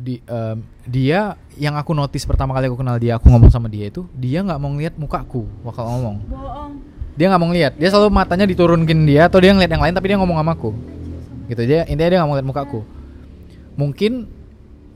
[0.00, 0.58] di em,
[0.88, 4.40] dia yang aku notice pertama kali aku kenal dia aku ngomong sama dia itu dia
[4.40, 6.16] nggak mau ngeliat mukaku waktu ngomong.
[6.24, 6.72] Bohong.
[7.20, 7.72] dia nggak mau ngeliat.
[7.76, 10.70] Dia selalu matanya diturunkin dia atau dia ngeliat yang lain tapi dia ngomong sama aku.
[11.52, 12.80] Gitu dia intinya dia nggak mau ngeliat mukaku.
[13.76, 14.12] Mungkin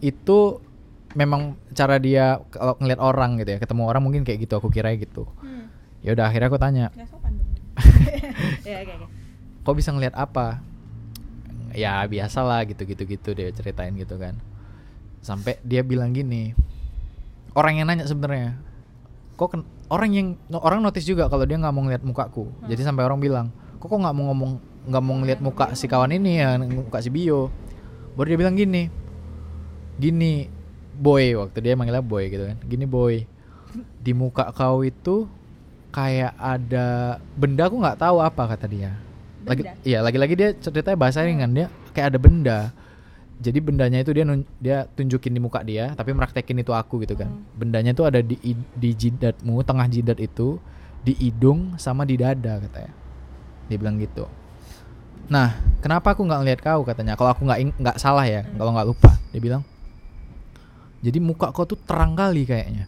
[0.01, 0.39] itu
[1.13, 4.97] memang cara dia kalau ngeliat orang gitu ya ketemu orang mungkin kayak gitu aku kira
[4.97, 5.29] gitu.
[5.45, 5.69] Hmm.
[6.01, 6.87] ya udah akhirnya aku tanya.
[8.65, 8.81] Ya,
[9.61, 10.65] kok bisa ngeliat apa?
[11.77, 14.41] Ya biasa lah gitu gitu gitu dia ceritain gitu kan
[15.25, 16.53] sampai dia bilang gini
[17.57, 18.61] orang yang nanya sebenarnya
[19.35, 22.47] kok ken- orang yang orang notice juga kalau dia nggak mau ngeliat mukaku.
[22.71, 23.47] Jadi sampai orang bilang
[23.83, 24.53] kok kok nggak mau ngomong
[24.85, 27.51] nggak mau ngeliat muka si kawan ini ya muka si bio?
[28.15, 28.87] Baru dia bilang gini
[29.99, 30.47] gini
[30.95, 32.59] boy waktu dia manggilnya boy gitu kan.
[32.63, 33.27] Gini boy
[33.99, 35.27] di muka kau itu
[35.91, 38.95] kayak ada benda aku nggak tahu apa kata dia.
[39.45, 39.75] Lagi Benda?
[39.83, 42.59] iya lagi-lagi dia ceritanya bahasa ringan dia kayak ada benda
[43.43, 47.19] jadi bendanya itu dia nun- dia tunjukin di muka dia tapi meraktekin itu aku gitu
[47.19, 47.31] kan.
[47.59, 48.39] Bendanya itu ada di
[48.75, 50.63] di jidatmu tengah jidat itu
[51.03, 52.93] di hidung sama di dada katanya.
[53.67, 54.31] Dia bilang gitu.
[55.27, 57.19] Nah kenapa aku nggak ngeliat kau katanya?
[57.19, 59.63] Kalau aku nggak nggak salah ya kalau nggak lupa dia bilang.
[61.05, 62.87] Jadi muka kau tuh terang kali kayaknya.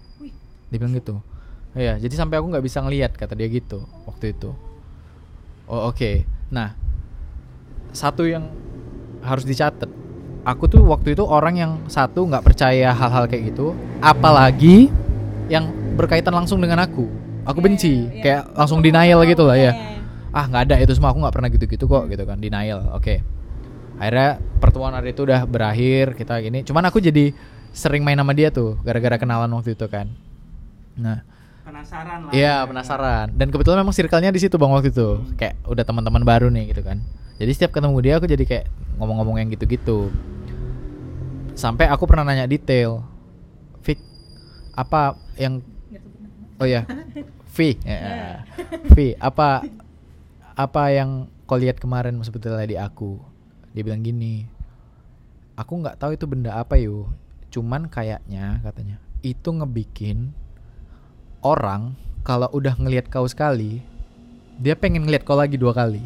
[0.71, 1.21] Dia bilang gitu.
[1.77, 4.57] Iya, jadi sampai aku nggak bisa ngelihat kata dia gitu waktu itu.
[5.69, 6.25] Oh oke.
[6.49, 6.73] Nah,
[7.93, 8.49] satu yang
[9.21, 10.06] harus dicatat.
[10.47, 14.95] Aku tuh waktu itu orang yang satu nggak percaya hal-hal kayak gitu, apalagi
[15.51, 15.67] yang
[15.99, 17.11] berkaitan langsung dengan aku.
[17.43, 19.75] Aku benci, kayak langsung denial gitu lah ya.
[20.31, 22.95] Ah nggak ada itu semua, aku nggak pernah gitu-gitu kok gitu kan, denial.
[22.95, 23.27] Oke.
[23.99, 26.63] Akhirnya pertemuan hari itu udah berakhir, kita gini.
[26.63, 27.35] Cuman aku jadi
[27.75, 30.07] sering main sama dia tuh, gara-gara kenalan waktu itu kan.
[30.95, 31.27] Nah,
[31.67, 32.31] Penasaran lah.
[32.31, 36.47] Iya penasaran dan kebetulan memang circle-nya di situ bang waktu itu kayak udah teman-teman baru
[36.47, 37.03] nih gitu kan
[37.37, 38.67] jadi setiap ketemu dia aku jadi kayak
[39.01, 40.09] ngomong-ngomong yang gitu-gitu.
[41.57, 43.05] Sampai aku pernah nanya detail.
[43.85, 44.01] Fik
[44.77, 45.65] apa yang
[46.61, 46.85] oh ya
[47.57, 48.45] Vi ya.
[48.93, 49.65] Vi apa
[50.57, 53.21] apa yang kau lihat kemarin sebetulnya di aku?
[53.73, 54.57] Dia bilang gini
[55.57, 57.09] aku nggak tahu itu benda apa yuk
[57.49, 60.37] cuman kayaknya katanya itu ngebikin
[61.41, 63.81] orang kalau udah ngelihat kau sekali
[64.61, 66.05] dia pengen ngelihat kau lagi dua kali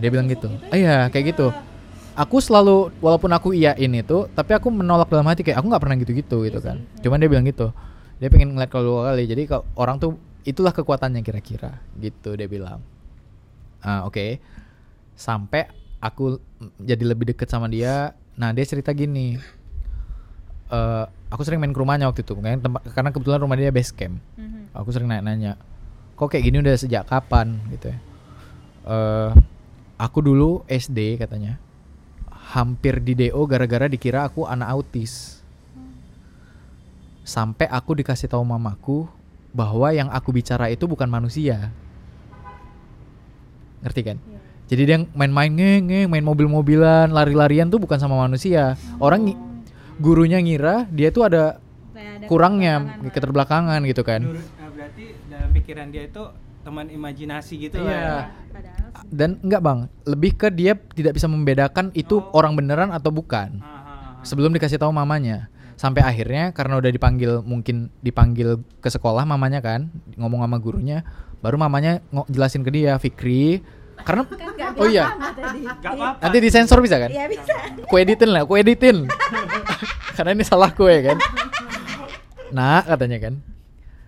[0.00, 0.48] dia bilang gitu.
[0.72, 1.52] Ah, iya kayak gitu.
[2.12, 5.96] Aku selalu walaupun aku iyain itu tapi aku menolak dalam hati kayak aku nggak pernah
[5.96, 6.80] gitu-gitu gitu kan.
[7.00, 7.72] Cuman dia bilang gitu.
[8.20, 9.24] Dia pengen ngeliat kau dua kali.
[9.24, 12.84] Jadi kalau orang tuh itulah kekuatannya kira-kira gitu dia bilang.
[13.80, 14.40] Ah oke.
[15.16, 15.68] Sampai
[16.00, 16.36] aku
[16.80, 18.12] jadi lebih deket sama dia.
[18.36, 19.40] Nah dia cerita gini.
[20.68, 22.36] Eh aku sering main ke rumahnya waktu itu.
[22.36, 24.20] Kan tempat karena kebetulan rumah dia base camp.
[24.76, 25.56] Aku sering nanya-nanya
[26.12, 27.56] kok kayak gini udah sejak kapan?
[27.72, 27.98] Gitu ya.
[28.84, 29.30] Eh
[30.02, 31.62] aku dulu SD katanya.
[32.52, 35.40] Hampir di DO gara-gara dikira aku anak autis.
[37.22, 39.06] Sampai aku dikasih tahu mamaku
[39.54, 41.70] bahwa yang aku bicara itu bukan manusia.
[43.86, 44.18] Ngerti kan?
[44.66, 48.74] Jadi dia main-main ngeng ngeng, main mobil-mobilan lari-larian tuh bukan sama manusia.
[48.98, 49.38] Orang ngi-
[50.00, 51.60] gurunya ngira dia tuh ada
[52.26, 52.80] kurangnya
[53.12, 54.24] keterbelakangan gitu kan.
[54.24, 56.22] Menurut, eh, berarti dalam pikiran dia itu
[56.62, 58.00] teman imajinasi gitu lah Iya.
[58.00, 58.20] ya.
[59.08, 63.66] dan enggak bang lebih ke dia tidak bisa membedakan itu orang beneran atau bukan Ah,
[63.66, 64.22] ah, ah.
[64.22, 69.90] sebelum dikasih tahu mamanya sampai akhirnya karena udah dipanggil mungkin dipanggil ke sekolah mamanya kan
[70.14, 71.02] ngomong sama gurunya
[71.42, 71.98] baru mamanya
[72.28, 73.58] jelasin ke dia Fikri
[73.98, 74.22] karena
[74.76, 76.22] oh iya apa-apa.
[76.22, 77.54] nanti disensor bisa kan Iya bisa.
[77.86, 79.10] ku editin lah ku editin
[80.16, 81.18] karena ini salah gue kan
[82.50, 83.34] nak katanya kan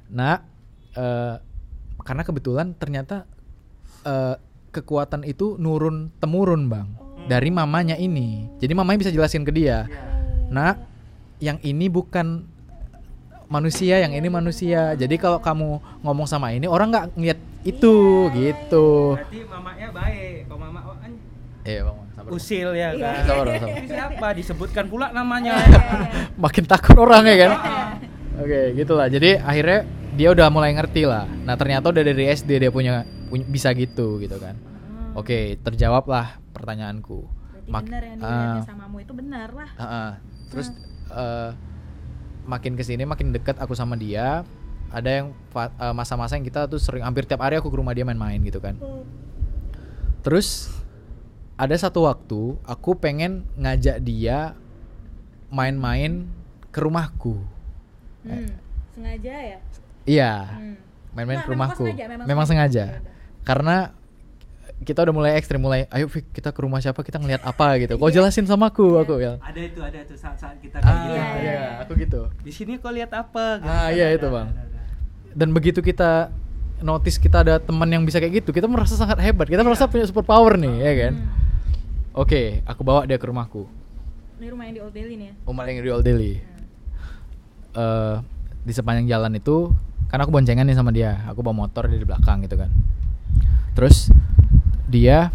[0.06, 0.38] nak
[0.94, 1.34] eh,
[2.04, 3.24] karena kebetulan ternyata
[4.04, 4.36] eh,
[4.70, 6.88] kekuatan itu nurun temurun bang.
[7.24, 8.44] Dari mamanya ini.
[8.60, 9.88] Jadi mamanya bisa jelasin ke dia.
[10.52, 10.76] Nak
[11.40, 12.44] yang ini bukan
[13.48, 14.92] manusia yang ini manusia.
[14.92, 19.16] Jadi kalau kamu ngomong sama ini orang nggak ngeliat itu gitu.
[19.16, 20.36] Berarti mamanya baik.
[20.44, 21.12] Kalau mama oh, kan
[21.64, 22.30] eh bang sabar.
[22.36, 23.00] usil ya Iya.
[23.00, 23.22] kan.
[23.24, 23.68] Sabar, sabar.
[23.72, 24.26] Ini siapa?
[24.36, 25.52] Disebutkan pula namanya.
[26.44, 27.50] makin takut orang ya kan?
[28.44, 29.08] Oke gitulah.
[29.08, 33.44] Jadi akhirnya dia udah mulai ngerti lah nah ternyata udah dari SD dia punya, punya
[33.44, 34.54] bisa gitu gitu kan
[35.12, 39.70] oke terjawab lah pertanyaanku Berarti Mak- benar yang dilihatnya samamu itu benar lah.
[39.74, 40.10] Ah, ah.
[40.52, 40.68] terus
[41.08, 41.50] eh,
[42.44, 44.44] makin ke sini makin dekat aku sama dia
[44.92, 48.04] ada yang eh, masa-masa yang kita tuh sering hampir tiap hari aku ke rumah dia
[48.04, 48.76] main-main gitu kan
[50.20, 50.68] terus
[51.56, 54.52] ada satu waktu aku pengen ngajak dia
[55.48, 56.28] main-main
[56.68, 57.40] ke rumahku
[58.24, 58.56] Hmm.
[58.96, 59.58] Sengaja ya?
[60.04, 60.74] Iya Hmm.
[61.12, 62.84] main-main Nggak, ke memang rumahku sengaja, memang memang sengaja.
[62.90, 63.76] sengaja karena
[64.80, 67.94] kita udah mulai ekstrim mulai ayo Fik kita ke rumah siapa kita ngeliat apa gitu
[67.94, 71.14] kau jelasin sama aku aku bilang ada itu ada itu saat-saat kita kayak ah gitu.
[71.14, 71.66] Iya, iya, iya.
[71.78, 73.58] aku gitu Di sini kau lihat apa?
[73.58, 73.70] Gitu.
[73.70, 74.50] Ah, iya, itu, Bang.
[75.30, 76.28] dan begitu kita
[76.76, 80.04] notice kita ada teman yang bisa kayak gitu kita merasa sangat hebat kita merasa punya
[80.04, 81.30] super power nih ya kan Hmm.
[82.16, 83.64] oke aku bawa dia ke rumahku
[84.34, 85.34] Ini rumah yang di Old Delhi nih ya?
[85.40, 86.34] rumah yang di Old Delhi
[87.72, 88.14] Eh,
[88.60, 89.74] di sepanjang jalan itu
[90.14, 91.26] kan aku boncengan nih sama dia.
[91.26, 92.70] Aku bawa motor dia di belakang gitu kan.
[93.74, 94.14] Terus
[94.86, 95.34] dia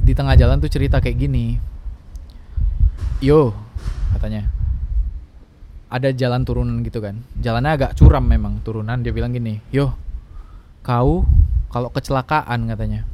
[0.00, 1.60] di tengah jalan tuh cerita kayak gini.
[3.20, 3.52] Yo
[4.16, 4.48] katanya.
[5.92, 7.20] Ada jalan turunan gitu kan.
[7.36, 8.96] Jalannya agak curam memang turunan.
[9.04, 9.92] Dia bilang gini yo
[10.80, 11.28] kau
[11.68, 13.04] kalau kecelakaan katanya.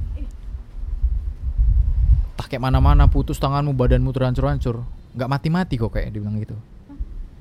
[2.38, 6.56] Tak kayak mana-mana putus tanganmu badanmu terhancur-hancur nggak mati-mati kok kayak dia bilang gitu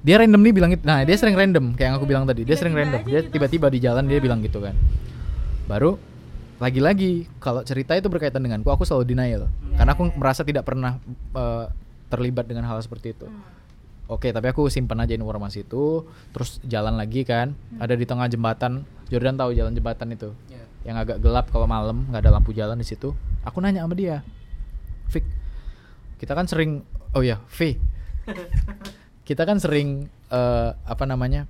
[0.02, 0.84] dia random nih bilang gitu.
[0.84, 2.42] Nah dia sering random kayak yang aku bilang tadi.
[2.42, 3.02] Dia sering random.
[3.06, 3.38] dia gitu.
[3.38, 4.74] tiba-tiba di jalan dia bilang gitu kan.
[5.70, 6.02] Baru
[6.62, 9.46] lagi-lagi kalau cerita itu berkaitan denganku aku selalu denial.
[9.78, 10.98] Karena aku merasa tidak pernah
[11.38, 11.66] eh,
[12.10, 13.30] terlibat dengan hal seperti itu.
[14.12, 17.54] Oke tapi aku simpan aja informasi itu terus jalan lagi kan.
[17.78, 18.84] Ada di tengah jembatan.
[19.08, 20.34] Jordan tahu jalan jembatan itu?
[20.82, 23.14] Yang agak gelap kalau malam nggak ada lampu jalan di situ.
[23.46, 24.22] Aku nanya sama dia
[25.10, 25.26] Fik
[26.22, 26.86] kita kan sering
[27.18, 27.74] oh ya V
[29.32, 31.48] kita kan sering eh, apa namanya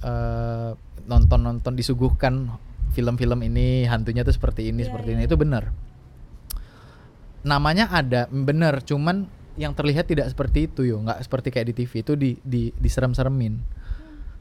[0.00, 0.72] eh,
[1.04, 2.56] nonton-nonton disuguhkan
[2.96, 5.28] film-film ini hantunya tuh seperti ini seperti ini.
[5.28, 5.68] itu benar.
[7.44, 9.28] Namanya ada benar cuman
[9.60, 11.04] yang terlihat tidak seperti itu yo.
[11.04, 13.60] Nggak seperti kayak di TV itu di di diserem-seremin.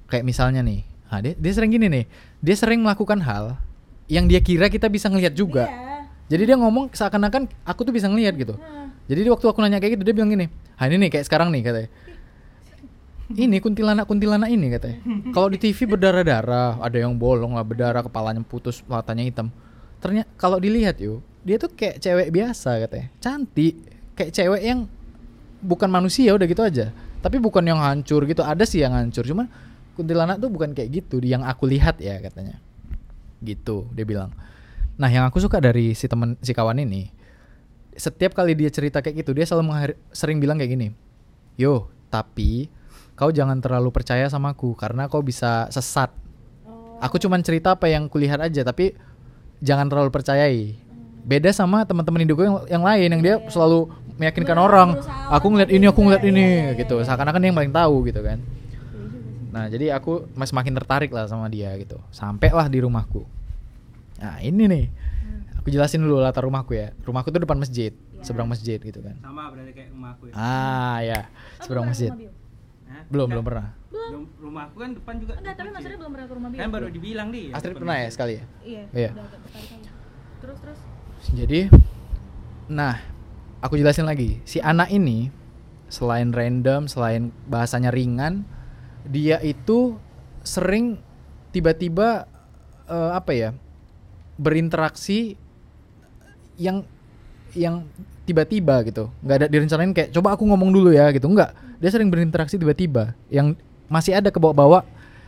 [0.07, 2.05] Kayak misalnya nih ah, dia dia sering gini nih.
[2.39, 3.59] Dia sering melakukan hal
[4.07, 5.67] yang dia kira kita bisa ngelihat juga.
[6.31, 8.55] Jadi dia ngomong seakan-akan aku tuh bisa ngelihat gitu.
[9.05, 11.49] Jadi di waktu aku nanya kayak gitu dia bilang gini ah ini nih kayak sekarang
[11.55, 11.89] nih katanya
[13.33, 14.99] ini kuntilanak kuntilanak ini katanya.
[15.33, 19.49] Kalau di TV berdarah-darah ada yang bolong lah berdarah kepalanya putus matanya hitam.
[19.97, 23.07] Ternyata kalau dilihat yuk dia tuh kayak cewek biasa katanya.
[23.17, 23.75] Cantik
[24.13, 24.79] kayak cewek yang
[25.65, 26.93] bukan manusia udah gitu aja.
[27.25, 29.25] Tapi bukan yang hancur gitu ada sih yang hancur.
[29.25, 29.49] Cuman
[29.97, 32.61] kuntilanak tuh bukan kayak gitu yang aku lihat ya katanya.
[33.41, 34.29] Gitu dia bilang.
[35.01, 37.25] Nah yang aku suka dari si temen si kawan ini
[37.95, 40.87] setiap kali dia cerita kayak gitu dia selalu sering bilang kayak gini
[41.55, 42.67] yo tapi
[43.15, 46.11] kau jangan terlalu percaya sama aku karena kau bisa sesat.
[46.99, 48.95] Aku cuman cerita apa yang kulihat aja tapi
[49.63, 50.75] jangan terlalu percayai.
[51.25, 55.85] Beda sama teman-teman Indigo yang, yang lain yang dia selalu meyakinkan orang aku ngeliat ini
[55.89, 56.45] aku ngeliat ini
[56.77, 57.01] gitu.
[57.01, 58.39] seakan-akan dia yang paling tahu gitu kan.
[59.55, 61.97] Nah jadi aku mas makin tertarik lah sama dia gitu.
[62.11, 63.23] Sampailah di rumahku.
[64.19, 64.85] Nah ini nih.
[65.63, 66.93] Aku jelasin dulu latar rumahku ya.
[67.01, 67.89] Rumahku tuh depan masjid
[68.25, 69.15] seberang masjid gitu kan.
[69.21, 70.33] Sama berarti kayak rumahku ya.
[70.33, 71.19] ah ya
[71.61, 72.11] seberang masjid?
[73.09, 76.49] Belum belum pernah Rum- rumahku kan depan juga Enggak, tapi maksudnya belum pernah ke rumah
[76.53, 78.83] kan baru dibilang di Astrid pernah ya sekali ya Iya.
[78.93, 79.09] Iya.
[80.45, 80.79] Terus terus.
[81.33, 81.73] Jadi,
[82.69, 83.01] nah,
[83.65, 84.37] aku jelasin lagi.
[84.45, 85.33] Si anak ini
[85.89, 88.45] selain random, selain bahasanya ringan,
[89.09, 89.97] dia itu
[90.45, 91.01] sering
[91.49, 92.29] tiba-tiba
[92.85, 93.49] eh, apa ya
[94.37, 95.33] berinteraksi
[96.61, 96.85] yang
[97.57, 97.87] yang
[98.25, 101.79] tiba-tiba gitu, nggak ada direncanain kayak coba aku ngomong dulu ya gitu, nggak.
[101.79, 103.53] Dia sering berinteraksi tiba-tiba, yang
[103.85, 104.81] masih ada ke bawah-bawah,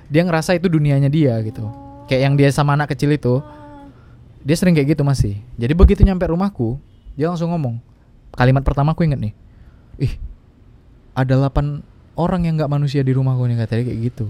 [0.09, 1.69] dia ngerasa itu dunianya dia gitu.
[2.09, 3.39] Kayak yang dia sama anak kecil itu,
[4.41, 5.37] dia sering kayak gitu masih.
[5.59, 6.79] Jadi begitu nyampe rumahku
[7.19, 7.81] dia langsung ngomong
[8.37, 9.33] kalimat pertama aku inget nih.
[9.97, 10.13] Ih
[11.17, 11.81] ada 8
[12.15, 14.27] orang yang nggak manusia di rumahku nih katanya kayak gitu.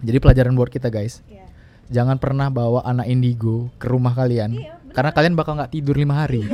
[0.00, 1.20] Jadi pelajaran buat kita guys.
[1.28, 1.46] Iya.
[1.90, 4.54] jangan pernah bawa anak indigo ke rumah kalian
[4.94, 6.46] karena kalian bakal nggak tidur lima hari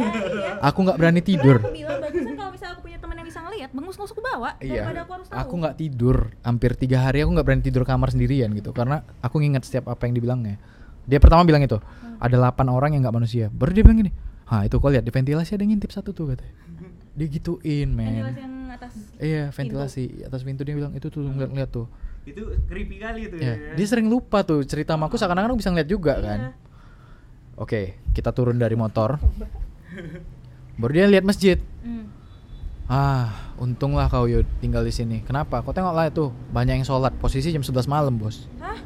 [0.60, 3.70] aku nggak berani tidur Aku bilang bagusan kalau misalnya aku punya teman yang bisa ngelihat,
[3.72, 4.50] usah aku bawa.
[4.60, 5.36] Daripada aku harus tahu.
[5.36, 5.42] Iya.
[5.44, 6.16] aku nggak tidur.
[6.42, 8.70] Hampir tiga hari aku nggak berani tidur kamar sendirian gitu.
[8.70, 10.56] Karena aku nginget setiap apa yang dibilangnya.
[11.06, 11.78] Dia pertama bilang itu
[12.18, 13.46] ada 8 orang yang nggak manusia.
[13.52, 14.12] Baru dia bilang gini
[14.46, 16.54] ah itu kau lihat di ventilasi ada ngintip satu tuh katanya.
[17.18, 18.92] Dia gituin Ventilasi men yang atas.
[19.18, 21.88] iya ventilasi atas pintu dia bilang itu tuh ngeliat ngeliat tuh.
[22.28, 23.72] Itu creepy kali itu ya, ya.
[23.74, 26.40] dia sering lupa tuh cerita sama aku seakan-akan aku bisa ngeliat juga kan.
[27.56, 29.16] Oke kita turun dari motor
[30.76, 32.10] baru dia lihat masjid Hmm.
[32.86, 35.22] Ah, untunglah kau yo tinggal di sini.
[35.22, 35.62] Kenapa?
[35.62, 37.14] Kau tengok lah itu, banyak yang sholat.
[37.18, 38.46] Posisi jam 11 malam, bos.
[38.62, 38.78] Hah?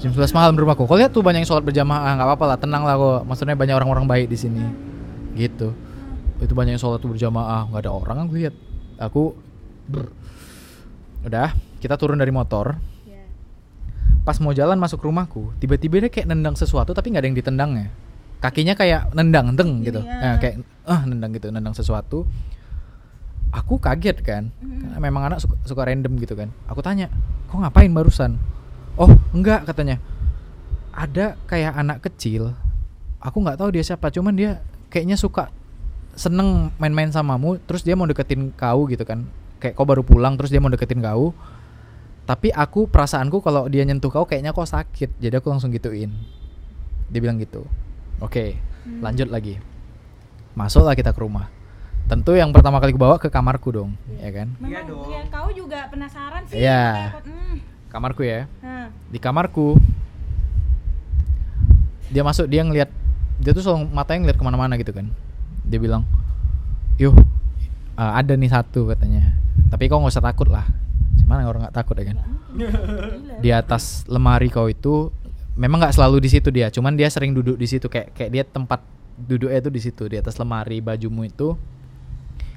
[0.00, 0.88] Jam 11 malam di rumahku.
[0.88, 3.20] Kau lihat tuh banyak yang sholat berjamaah, nggak apa-apa lah, tenang lah kok.
[3.28, 4.64] Maksudnya banyak orang-orang baik di sini.
[5.36, 5.72] Gitu.
[6.40, 8.54] Itu banyak yang sholat tuh berjamaah, nggak ada orang aku lihat.
[9.00, 9.36] Aku
[9.88, 10.08] brr.
[11.28, 11.52] udah,
[11.84, 12.80] kita turun dari motor.
[13.04, 13.28] Iya.
[14.24, 17.88] Pas mau jalan masuk rumahku, tiba-tiba dia kayak nendang sesuatu tapi nggak ada yang ditendangnya.
[18.40, 20.00] Kakinya kayak nendang, deng gitu.
[20.00, 20.16] ya.
[20.16, 22.24] Nah, kayak ah nendang gitu, nendang sesuatu.
[23.52, 24.48] Aku kaget kan.
[24.62, 26.48] Karena memang anak suka, suka random gitu kan.
[26.70, 27.12] Aku tanya,
[27.52, 28.40] "Kok ngapain barusan?"
[28.96, 30.00] "Oh, enggak," katanya.
[30.94, 32.56] Ada kayak anak kecil.
[33.20, 35.52] Aku nggak tahu dia siapa, cuman dia kayaknya suka
[36.16, 39.28] seneng main-main samamu, terus dia mau deketin kau gitu kan.
[39.60, 41.36] Kayak kau baru pulang terus dia mau deketin kau.
[42.24, 46.14] Tapi aku perasaanku kalau dia nyentuh kau kayaknya kau sakit, jadi aku langsung gituin.
[47.10, 47.66] Dia bilang gitu.
[48.20, 48.60] Oke,
[49.00, 49.56] lanjut lagi.
[50.52, 51.48] Masuklah kita ke rumah.
[52.04, 54.50] Tentu yang pertama kali ku bawa ke kamarku dong, ya kan?
[54.58, 55.08] Memang Iya dong.
[55.08, 56.60] ya, kau juga penasaran sih.
[56.60, 57.16] Iya.
[57.16, 57.56] aku- hmm.
[57.88, 58.46] Kamarku ya.
[58.60, 58.86] Nah.
[59.08, 59.78] Di kamarku
[62.10, 62.90] dia masuk dia ngelihat
[63.38, 65.06] dia tuh selalu matanya ngeliat ke mana-mana gitu kan.
[65.64, 66.02] Dia bilang,
[66.98, 67.14] "Yuh,
[67.94, 69.38] uh, ada nih satu katanya.
[69.70, 70.66] Tapi kau nggak usah takut lah.
[71.22, 72.18] Cuman orang nggak takut ya kan?
[73.40, 75.14] di atas lemari kau itu
[75.58, 78.44] memang nggak selalu di situ dia cuman dia sering duduk di situ kayak kayak dia
[78.46, 78.80] tempat
[79.20, 81.58] duduknya itu di situ di atas lemari bajumu itu.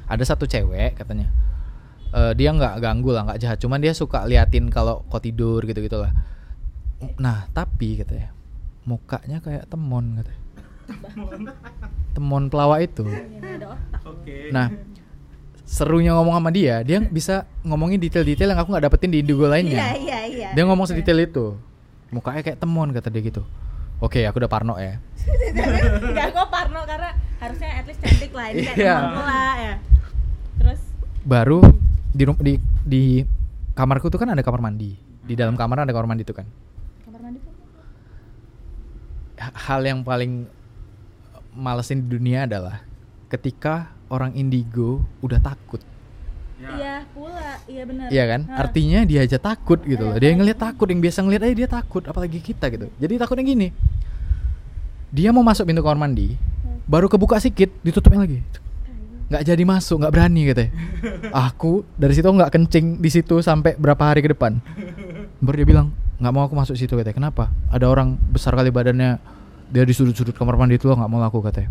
[0.07, 1.31] Ada satu cewek katanya.
[2.13, 5.81] Eh, dia nggak ganggu lah nggak jahat cuman dia suka liatin kalau kau tidur gitu
[5.81, 6.13] gitulah
[7.17, 8.29] nah tapi katanya
[8.85, 10.41] mukanya kayak temon katanya.
[12.13, 13.03] Temon pelawak itu.
[14.53, 14.69] Nah
[15.65, 19.51] serunya ngomong sama dia dia bisa ngomongin detail-detail yang aku nggak dapetin di indigo Iya,
[19.57, 20.49] lainnya iya, iya.
[20.53, 21.57] dia ngomong sedetail itu
[22.13, 23.41] mukanya kayak temon kata dia gitu.
[23.99, 24.99] Oke aku udah parno ya.
[26.03, 28.95] Enggak kok Parno karena harusnya at least cantik lah ini kayak Iya.
[28.99, 29.73] teman pula ya.
[30.59, 30.81] Terus?
[31.23, 31.59] Baru
[32.11, 33.03] di di di
[33.73, 34.93] kamarku tuh kan ada kamar mandi.
[35.23, 36.47] Di dalam kamar ada kamar mandi tuh kan.
[37.07, 37.51] Kamar mandi tuh
[39.43, 40.47] hal yang paling
[41.51, 42.81] malesin di dunia adalah
[43.27, 45.81] ketika orang indigo udah takut
[46.63, 48.07] Iya pula, iya benar.
[48.07, 48.41] Iya kan?
[48.47, 48.59] Hah.
[48.63, 50.15] Artinya dia aja takut gitu loh.
[50.15, 52.87] Dia yang ngeliat takut, yang biasa ngeliat aja dia takut, apalagi kita gitu.
[52.97, 53.67] Jadi takutnya gini.
[55.13, 56.33] Dia mau masuk pintu kamar mandi,
[56.89, 58.39] baru kebuka sedikit, ditutupin lagi.
[59.29, 60.71] Nggak jadi masuk, nggak berani katanya.
[61.51, 64.57] Aku dari situ nggak kencing di situ sampai berapa hari ke depan.
[65.43, 67.17] Baru dia bilang, nggak mau aku masuk situ katanya.
[67.17, 67.51] Kenapa?
[67.67, 69.19] Ada orang besar kali badannya,
[69.69, 71.69] dia di sudut-sudut kamar mandi itu loh nggak mau laku katanya.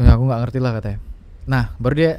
[0.00, 0.98] Ya, aku nggak ngerti lah katanya.
[1.50, 2.12] Nah, baru dia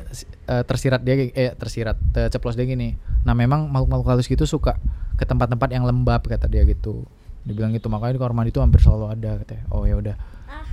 [0.52, 1.96] eh, tersirat dia eh tersirat
[2.28, 3.00] ceplos dia gini.
[3.24, 4.76] Nah, memang makhluk-makhluk halus gitu suka
[5.16, 7.08] ke tempat-tempat yang lembab kata dia gitu.
[7.48, 9.64] Dia bilang gitu, makanya di kamar mandi itu hampir selalu ada katanya.
[9.72, 10.16] Oh ya udah.
[10.46, 10.68] Ah,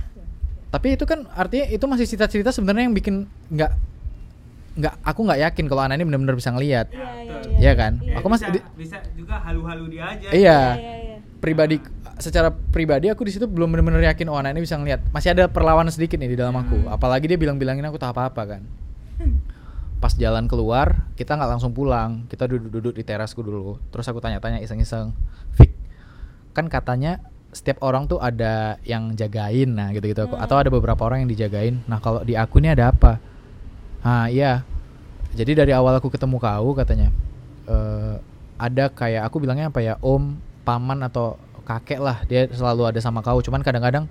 [0.69, 3.71] Tapi itu kan artinya itu masih cerita-cerita sebenarnya yang bikin nggak
[4.79, 6.87] nggak aku nggak yakin kalau anak ini benar-benar bisa ngelihat.
[6.93, 7.93] iya, iya, Iya kan?
[8.05, 8.15] Iya.
[8.21, 10.27] Aku masih bisa, di- bisa juga halu-halu dia aja.
[10.29, 10.35] Iya.
[10.35, 11.17] Iya, iya, iya.
[11.39, 11.77] Pribadi
[12.19, 14.99] secara pribadi aku di situ belum benar-benar yakin oh anak ini bisa ngelihat.
[15.15, 16.91] Masih ada perlawanan sedikit nih di dalam aku.
[16.91, 18.61] Apalagi dia bilang-bilangin aku tak apa-apa kan.
[19.99, 22.27] Pas jalan keluar, kita nggak langsung pulang.
[22.31, 23.79] Kita duduk-duduk di terasku dulu.
[23.91, 25.11] Terus aku tanya-tanya iseng-iseng,
[25.55, 25.71] "Fik,
[26.55, 31.29] kan katanya setiap orang tuh ada yang jagain nah gitu-gitu atau ada beberapa orang yang
[31.31, 31.81] dijagain.
[31.89, 33.19] Nah, kalau di aku ini ada apa?"
[33.99, 34.63] Ah, iya.
[35.35, 37.11] Jadi dari awal aku ketemu kau katanya
[37.69, 38.15] eh
[38.59, 40.35] ada kayak aku bilangnya apa ya, om,
[40.67, 42.25] paman atau kakek lah.
[42.25, 43.37] Dia selalu ada sama kau.
[43.45, 44.09] Cuman kadang-kadang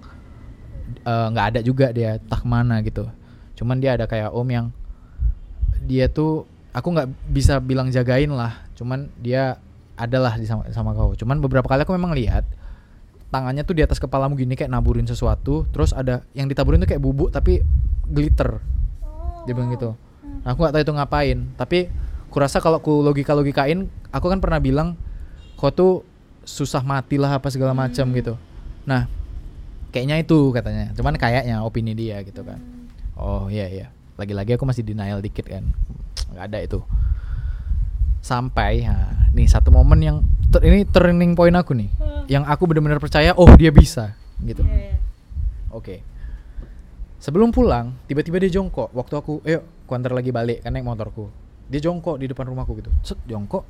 [1.03, 3.11] eh, nggak ada juga dia tak mana gitu.
[3.59, 4.71] Cuman dia ada kayak om yang
[5.83, 8.63] dia tuh aku nggak bisa bilang jagain lah.
[8.79, 9.59] Cuman dia
[9.99, 11.19] adalah di sama, sama kau.
[11.19, 12.47] Cuman beberapa kali aku memang lihat
[13.29, 15.67] tangannya tuh di atas kepalamu gini kayak naburin sesuatu.
[15.75, 17.59] Terus ada yang ditaburin tuh kayak bubuk tapi
[18.07, 18.63] glitter.
[19.45, 19.99] Dia bilang gitu.
[20.47, 21.39] Nah, aku nggak tahu itu ngapain.
[21.59, 21.79] Tapi
[22.31, 24.95] kurasa kalau ku logika logikain, aku kan pernah bilang
[25.59, 26.07] kau tuh
[26.49, 28.41] susah mati lah apa segala macam gitu.
[28.89, 29.05] Nah,
[29.93, 30.97] kayaknya itu katanya.
[30.97, 32.57] Cuman kayaknya opini dia gitu kan.
[33.21, 33.87] Oh iya iya.
[34.17, 35.69] Lagi-lagi aku masih denial dikit kan.
[36.33, 36.81] nggak ada itu.
[38.25, 40.17] Sampai nah, nih satu momen yang
[40.49, 41.93] ter- ini turning point aku nih.
[42.33, 44.65] Yang aku benar-benar percaya oh dia bisa gitu.
[44.65, 44.97] Iya, iya.
[45.69, 46.01] Oke.
[47.19, 48.95] Sebelum pulang, tiba-tiba dia jongkok.
[48.95, 51.29] Waktu aku, ayo, aku antar lagi balik kan naik motorku.
[51.67, 52.95] Dia jongkok di depan rumahku gitu.
[53.03, 53.67] Set, jongkok.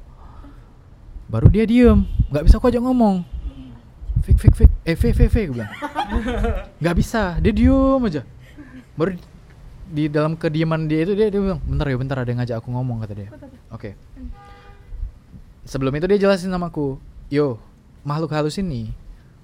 [1.28, 3.20] Baru dia diem, nggak bisa aku ajak ngomong.
[4.24, 5.70] Fik, fik, fik, eh, fik, fik, fik, bilang.
[6.80, 8.22] Nggak bisa, dia diem aja.
[8.92, 9.16] Baru
[9.88, 12.68] di- dalam kediaman dia itu dia dia bilang, bentar ya, bentar ada yang ngajak aku
[12.68, 13.28] ngomong kata dia.
[13.72, 13.96] Oke.
[15.64, 16.96] Sebelum itu dia jelasin sama aku,
[17.28, 17.56] yo,
[18.04, 18.92] makhluk halus ini,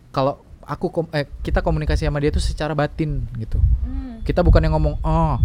[0.09, 3.61] kalau aku kom- eh, kita komunikasi sama dia tuh secara batin gitu.
[3.85, 4.21] Hmm.
[4.25, 5.37] Kita bukan yang ngomong, oh,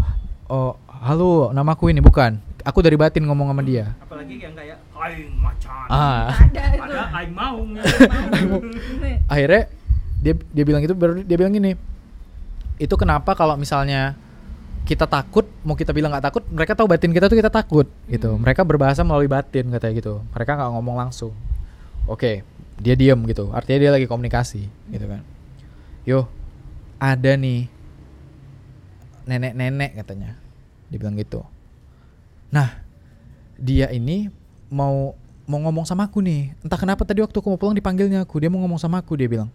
[0.48, 2.40] oh, halo, namaku ini bukan.
[2.68, 3.96] Aku dari batin ngomong sama dia.
[4.04, 5.88] Apalagi yang kayak aing macan.
[5.88, 6.84] Ah, Ada itu.
[6.84, 7.70] Ada aing maung.
[7.80, 9.14] Ini.
[9.32, 9.64] akhirnya
[10.20, 11.80] dia dia bilang itu baru dia bilang gini.
[12.76, 14.20] Itu kenapa kalau misalnya
[14.84, 18.36] kita takut, mau kita bilang nggak takut, mereka tahu batin kita tuh kita takut gitu.
[18.36, 20.14] Mereka berbahasa melalui batin katanya gitu.
[20.36, 21.32] Mereka nggak ngomong langsung.
[22.12, 22.44] Oke,
[22.76, 23.56] dia diem gitu.
[23.56, 25.24] Artinya dia lagi komunikasi gitu kan.
[26.04, 26.28] Yo,
[27.00, 27.72] ada nih
[29.24, 30.49] nenek-nenek katanya.
[30.90, 31.42] Dia bilang gitu.
[32.50, 32.82] Nah,
[33.56, 34.30] dia ini
[34.68, 35.14] mau
[35.46, 36.54] mau ngomong sama aku nih.
[36.62, 38.38] Entah kenapa tadi waktu aku mau pulang dipanggilnya aku.
[38.38, 39.14] Dia mau ngomong sama aku.
[39.14, 39.50] Dia bilang,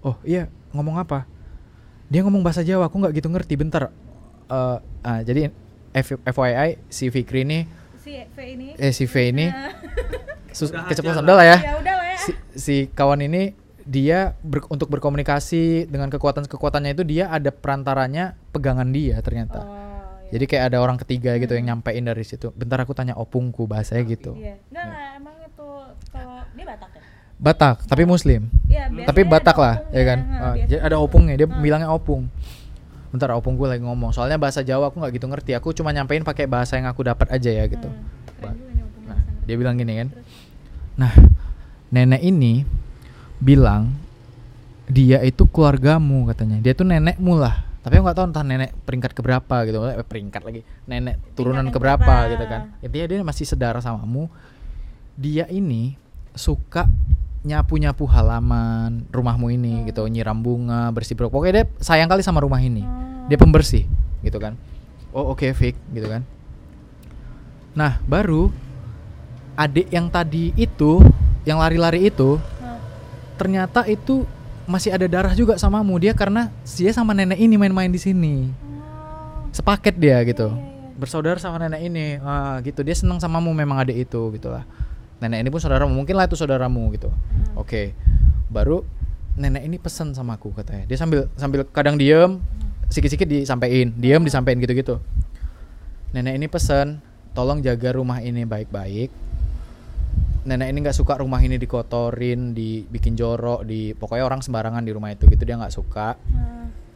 [0.00, 1.24] oh iya ngomong apa?
[2.08, 2.88] Dia ngomong bahasa Jawa.
[2.88, 3.54] Aku nggak gitu ngerti.
[3.54, 3.92] Bentar.
[4.48, 5.52] Eh, ah, jadi
[5.92, 7.64] F- FYI si Fikri ini
[7.98, 8.68] Si V ini.
[8.76, 9.48] eh si V ini
[10.56, 11.58] sus- Udah keceplosan aja udah lah ya.
[11.58, 12.16] Ya udah lah ya.
[12.16, 13.52] Si, si kawan ini
[13.84, 19.60] dia ber- untuk berkomunikasi dengan kekuatan-kekuatannya itu dia ada perantaranya pegangan dia ternyata.
[19.60, 19.87] Oh.
[20.28, 22.52] Jadi kayak ada orang ketiga gitu yang nyampein dari situ.
[22.52, 24.36] Bentar aku tanya opungku bahasanya gitu.
[24.36, 24.60] Iya.
[24.68, 25.68] Enggak lah, emang itu
[26.08, 27.02] kalau dia Batak ya?
[27.38, 28.50] Batak, tapi muslim.
[28.66, 30.18] Iya, Tapi Batak lah, ya kan?
[30.18, 31.62] Nah, Ah, jadi ada opungnya, dia opung.
[31.62, 32.22] bilangnya opung.
[33.08, 34.10] Bentar opung gue lagi ngomong.
[34.10, 35.50] Soalnya bahasa Jawa aku nggak gitu ngerti.
[35.54, 37.88] Aku cuma nyampein pakai bahasa yang aku dapat aja ya gitu.
[37.88, 38.52] Hmm,
[39.06, 40.08] Nah, dia bilang gini kan.
[40.12, 40.26] Terus?
[40.98, 41.12] Nah,
[41.88, 42.66] nenek ini
[43.38, 43.94] bilang
[44.90, 46.58] dia itu keluargamu katanya.
[46.58, 47.67] Dia tuh nenekmu lah.
[47.88, 49.80] Tapi aku nggak tahu entah nenek peringkat keberapa gitu.
[49.88, 50.60] Eh, peringkat lagi.
[50.84, 52.32] Nenek turunan yang keberapa keberapa.
[52.36, 52.60] gitu kan.
[52.84, 54.28] Intinya dia masih saudara samamu.
[55.16, 55.96] Dia ini
[56.36, 56.84] suka
[57.48, 61.32] nyapu-nyapu halaman rumahmu ini gitu, nyiram bunga, bersih brok.
[61.32, 62.84] Pokoknya dia sayang kali sama rumah ini.
[63.24, 63.88] Dia pembersih
[64.20, 64.52] gitu kan.
[65.16, 66.28] Oh oke Vic gitu kan.
[67.72, 68.52] Nah baru
[69.56, 71.00] adik yang tadi itu,
[71.48, 72.36] yang lari-lari itu,
[73.40, 74.28] ternyata itu
[74.68, 78.52] masih ada darah juga samamu dia karena dia sama nenek ini main-main di sini.
[79.50, 80.52] Sepaket dia gitu.
[81.00, 82.20] Bersaudara sama nenek ini.
[82.20, 82.84] Ah, gitu.
[82.84, 84.68] Dia senang samamu memang adik itu gitulah.
[85.24, 87.08] Nenek ini pun saudaramu, mungkin lah itu saudaramu gitu.
[87.56, 87.96] Oke.
[88.52, 88.84] Baru
[89.40, 90.84] nenek ini pesan sama aku katanya.
[90.84, 92.38] Dia sambil sambil kadang diem,
[92.92, 95.00] sikit-sikit disampaikan, diem disampaikan gitu-gitu.
[96.12, 97.00] Nenek ini pesan,
[97.32, 99.27] tolong jaga rumah ini baik-baik
[100.48, 105.12] nenek ini nggak suka rumah ini dikotorin, dibikin jorok, di pokoknya orang sembarangan di rumah
[105.12, 106.16] itu gitu dia nggak suka.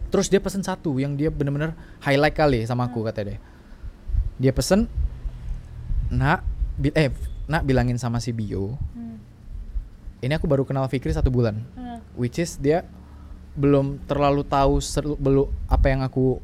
[0.08, 3.38] Terus dia pesen satu yang dia bener-bener highlight kali sama aku kata dia.
[4.40, 4.88] Dia pesen,
[6.08, 6.40] nak,
[6.80, 7.12] bi- eh,
[7.48, 8.76] nak bilangin sama si Bio.
[10.22, 11.60] Ini aku baru kenal Fikri satu bulan,
[12.14, 12.86] which is dia
[13.52, 14.80] belum terlalu tahu
[15.18, 16.38] belum apa yang aku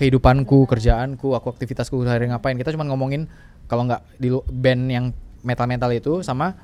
[0.00, 2.56] kehidupanku, kerjaanku, aku aktivitasku sehari ngapain.
[2.56, 3.28] Kita cuma ngomongin
[3.68, 5.06] kalau nggak di band yang
[5.42, 6.56] metal-metal itu sama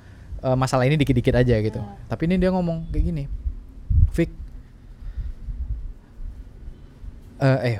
[0.42, 1.82] eh, masalah ini dikit-dikit aja gitu.
[2.08, 3.24] Tapi ini dia ngomong kayak gini.
[4.14, 4.30] Fik
[7.38, 7.78] eh eh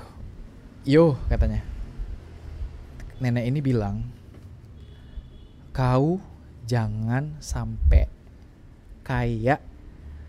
[0.87, 1.63] yo katanya.
[3.19, 4.07] Nenek ini bilang
[5.75, 6.23] kau
[6.67, 8.07] jangan sampai
[9.03, 9.65] kayak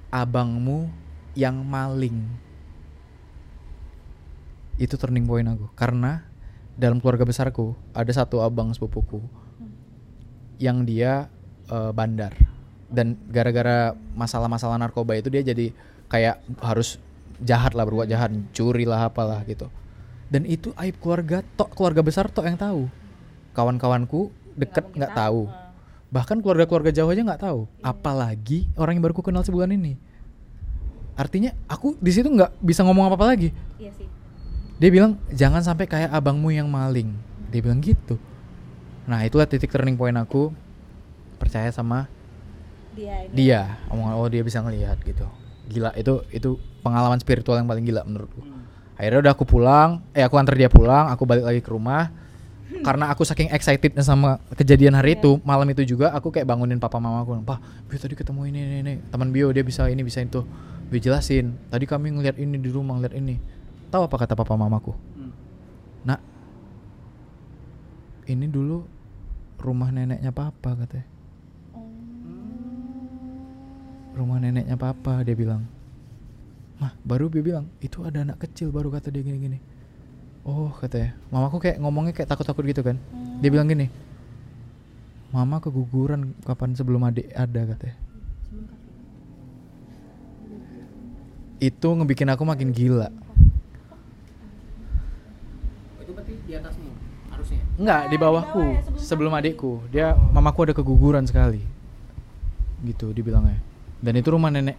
[0.09, 0.89] abangmu
[1.37, 2.25] yang maling
[4.79, 6.23] itu turning point aku karena
[6.79, 9.19] dalam keluarga besarku ada satu abang sepupuku
[10.59, 11.31] yang dia
[11.71, 12.35] eh, bandar.
[12.91, 15.71] Dan gara-gara masalah-masalah narkoba itu dia jadi
[16.11, 16.99] kayak harus
[17.39, 19.71] jahat lah berbuat jahat curi lah apalah gitu.
[20.29, 22.85] Dan itu aib keluarga tok keluarga besar tok yang tahu.
[23.55, 25.49] Kawan-kawanku deket nggak tahu.
[26.09, 27.69] bahkan keluarga-keluarga jauh aja nggak tahu.
[27.85, 29.93] Apalagi orang yang baru ku kenal sebulan ini.
[31.13, 33.53] Artinya aku di situ nggak bisa ngomong apa-apa lagi.
[33.77, 34.09] Iya sih.
[34.81, 37.13] dia bilang jangan sampai kayak abangmu yang maling.
[37.53, 38.17] Dia bilang gitu
[39.09, 40.53] nah itulah titik turning point aku.
[41.41, 42.05] Percaya sama
[42.93, 43.25] Dia.
[43.25, 43.33] ini.
[43.33, 43.81] dia.
[43.89, 45.25] Omongan oh dia bisa ngelihat gitu.
[45.65, 48.45] Gila itu itu pengalaman spiritual yang paling gila menurutku.
[48.99, 52.11] Akhirnya udah aku pulang eh aku antar dia pulang aku balik lagi ke rumah.
[52.69, 57.01] Karena aku saking excitednya sama kejadian hari itu malam itu juga aku kayak bangunin papa
[57.01, 57.33] mama aku.
[57.41, 58.93] Pak Bio tadi ketemu ini ini, ini.
[59.09, 60.45] teman Bio dia bisa ini bisa itu.
[60.91, 63.41] Bio jelasin tadi kami ngeliat ini di rumah ngeliat ini.
[63.89, 64.93] Tahu apa kata papa mamaku?
[66.05, 66.19] Nak
[68.29, 68.85] ini dulu
[69.59, 71.07] rumah neneknya papa katanya.
[74.15, 75.67] Rumah neneknya papa dia bilang.
[76.79, 79.59] Mah baru dia bilang itu ada anak kecil baru kata dia gini-gini.
[80.47, 81.13] Oh katanya.
[81.29, 82.95] Mamaku kayak ngomongnya kayak takut-takut gitu kan.
[83.43, 84.09] Dia bilang gini
[85.29, 87.97] mama keguguran kapan sebelum adik ada katanya.
[91.59, 93.11] Itu ngebikin aku makin gila.
[96.01, 96.78] Itu berarti di harusnya.
[97.79, 98.63] Enggak, di bawahku
[98.99, 99.79] sebelum adikku.
[99.87, 101.63] Dia mamaku ada keguguran sekali.
[102.83, 103.63] Gitu dibilangnya.
[104.03, 104.75] Dan itu rumah nenek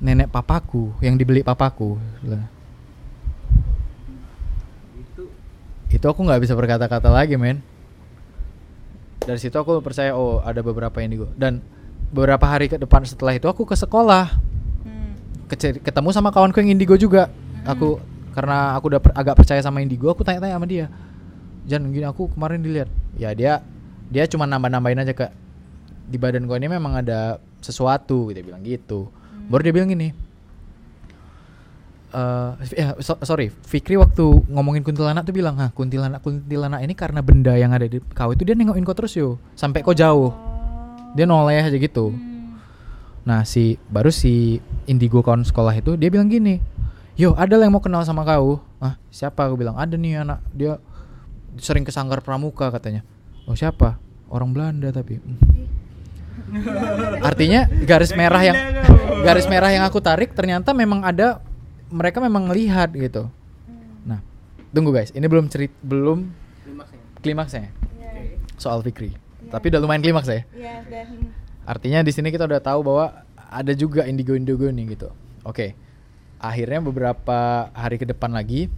[0.00, 2.00] nenek papaku yang dibeli papaku.
[2.24, 2.48] Lah.
[5.92, 7.60] Itu aku nggak bisa berkata-kata lagi, men.
[9.24, 11.64] Dari situ aku percaya oh ada beberapa indigo dan
[12.12, 14.52] beberapa hari ke depan setelah itu aku ke sekolah
[14.84, 15.16] Hmm.
[15.56, 17.32] Ketemu sama kawanku yang indigo juga
[17.64, 17.96] aku
[18.36, 20.92] karena aku udah per- agak percaya sama indigo aku tanya-tanya sama dia
[21.64, 22.88] Jan gini aku kemarin dilihat.
[23.16, 23.64] Ya dia
[24.12, 25.32] dia cuma nambah-nambahin aja kak.
[26.08, 29.08] Di badan gua ini memang ada sesuatu dia bilang gitu.
[29.48, 30.24] Baru dia bilang gini
[32.14, 37.18] eh ya so- sorry Fikri waktu ngomongin kuntilanak tuh bilang ah kuntilanak kuntilanak ini karena
[37.26, 39.42] benda yang ada di kau itu dia nengokin kau terus yo.
[39.58, 40.30] Sampai kau jauh.
[41.18, 42.14] Dia noleh aja gitu.
[43.26, 46.62] Nah si baru si Indigo kawan sekolah itu dia bilang gini,
[47.18, 48.62] yo ada lah yang mau kenal sama kau.
[48.78, 49.50] Ah siapa?
[49.50, 50.38] Aku bilang ada nih anak.
[50.54, 50.78] Dia
[51.58, 53.02] sering ke sanggar pramuka katanya.
[53.44, 53.98] Oh siapa?
[54.30, 55.20] Orang Belanda tapi.
[55.20, 55.38] Hmm.
[57.28, 58.58] Artinya garis merah yang
[59.22, 61.40] garis merah yang aku tarik ternyata memang ada
[61.88, 63.30] mereka memang melihat gitu.
[64.02, 64.20] Nah
[64.74, 66.30] tunggu guys, ini belum cerit belum
[66.64, 66.98] Klimaksnya.
[67.22, 67.64] klimaksnya
[68.58, 69.14] soal Fikri.
[69.50, 70.42] Tapi udah lumayan klimaks ya.
[70.56, 71.04] Iya, udah.
[71.64, 75.08] Artinya di sini kita udah tahu bahwa ada juga indigo-indigo nih gitu.
[75.46, 75.76] Oke.
[76.42, 78.68] Akhirnya beberapa hari ke depan lagi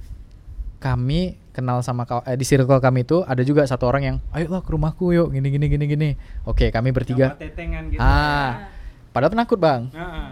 [0.79, 4.61] kami kenal sama eh, di circle kami itu ada juga satu orang yang ayo lah
[4.61, 6.11] ke rumahku yuk gini gini gini gini.
[6.45, 7.33] Oke, kami bertiga.
[7.41, 7.97] Gitu.
[7.97, 8.69] Ah.
[9.17, 9.89] Padahal penakut, Bang.
[9.97, 10.29] Heeh.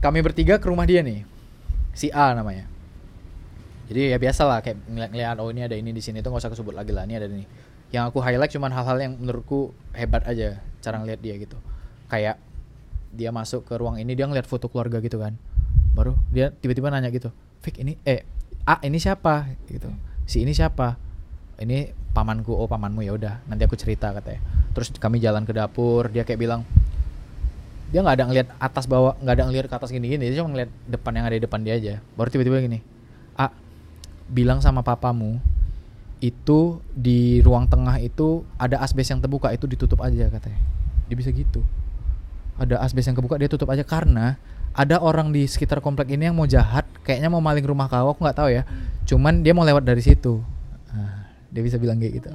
[0.00, 1.28] Kami bertiga ke rumah dia nih.
[1.92, 2.64] Si A namanya.
[3.92, 6.52] Jadi ya biasa lah kayak ngeliat-ngeliat oh ini ada ini di sini tuh nggak usah
[6.56, 7.44] kesebut lagi lah ini ada ini.
[7.92, 11.60] Yang aku highlight cuman hal-hal yang menurutku hebat aja cara ngeliat dia gitu.
[12.08, 12.40] Kayak
[13.10, 15.34] dia masuk ke ruang ini dia ngeliat foto keluarga gitu kan
[15.94, 18.22] baru dia tiba-tiba nanya gitu Fik ini eh
[18.64, 19.90] ah ini siapa gitu
[20.30, 20.94] si ini siapa?
[21.58, 22.54] Ini pamanku.
[22.54, 23.02] Oh pamanmu.
[23.02, 24.38] Ya udah nanti aku cerita katanya.
[24.70, 26.62] Terus kami jalan ke dapur dia kayak bilang
[27.90, 30.54] dia nggak ada ngelihat atas bawah nggak ada ngelihat ke atas gini gini dia cuma
[30.54, 31.94] ngeliat depan yang ada di depan dia aja.
[32.14, 32.78] Baru tiba-tiba gini
[33.34, 33.50] ah
[34.30, 35.42] bilang sama papamu
[36.22, 40.60] itu di ruang tengah itu ada asbes yang terbuka itu ditutup aja katanya.
[41.10, 41.66] Dia bisa gitu.
[42.54, 44.38] Ada asbes yang kebuka dia tutup aja karena
[44.70, 48.22] ada orang di sekitar komplek ini yang mau jahat kayaknya mau maling rumah kau aku
[48.22, 48.62] nggak tahu ya.
[49.08, 50.38] Cuman dia mau lewat dari situ.
[50.94, 52.30] Nah, dia bisa bilang kayak gitu.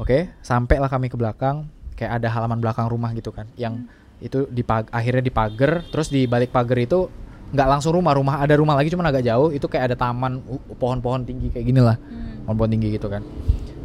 [0.00, 3.84] Oke sampailah kami ke belakang kayak ada halaman belakang rumah gitu kan yang
[4.24, 7.12] itu di akhirnya dipagar terus di balik pagar itu
[7.52, 10.40] nggak langsung rumah rumah ada rumah lagi cuman agak jauh itu kayak ada taman
[10.80, 12.00] pohon-pohon tinggi kayak gini lah
[12.48, 13.20] pohon-pohon tinggi gitu kan.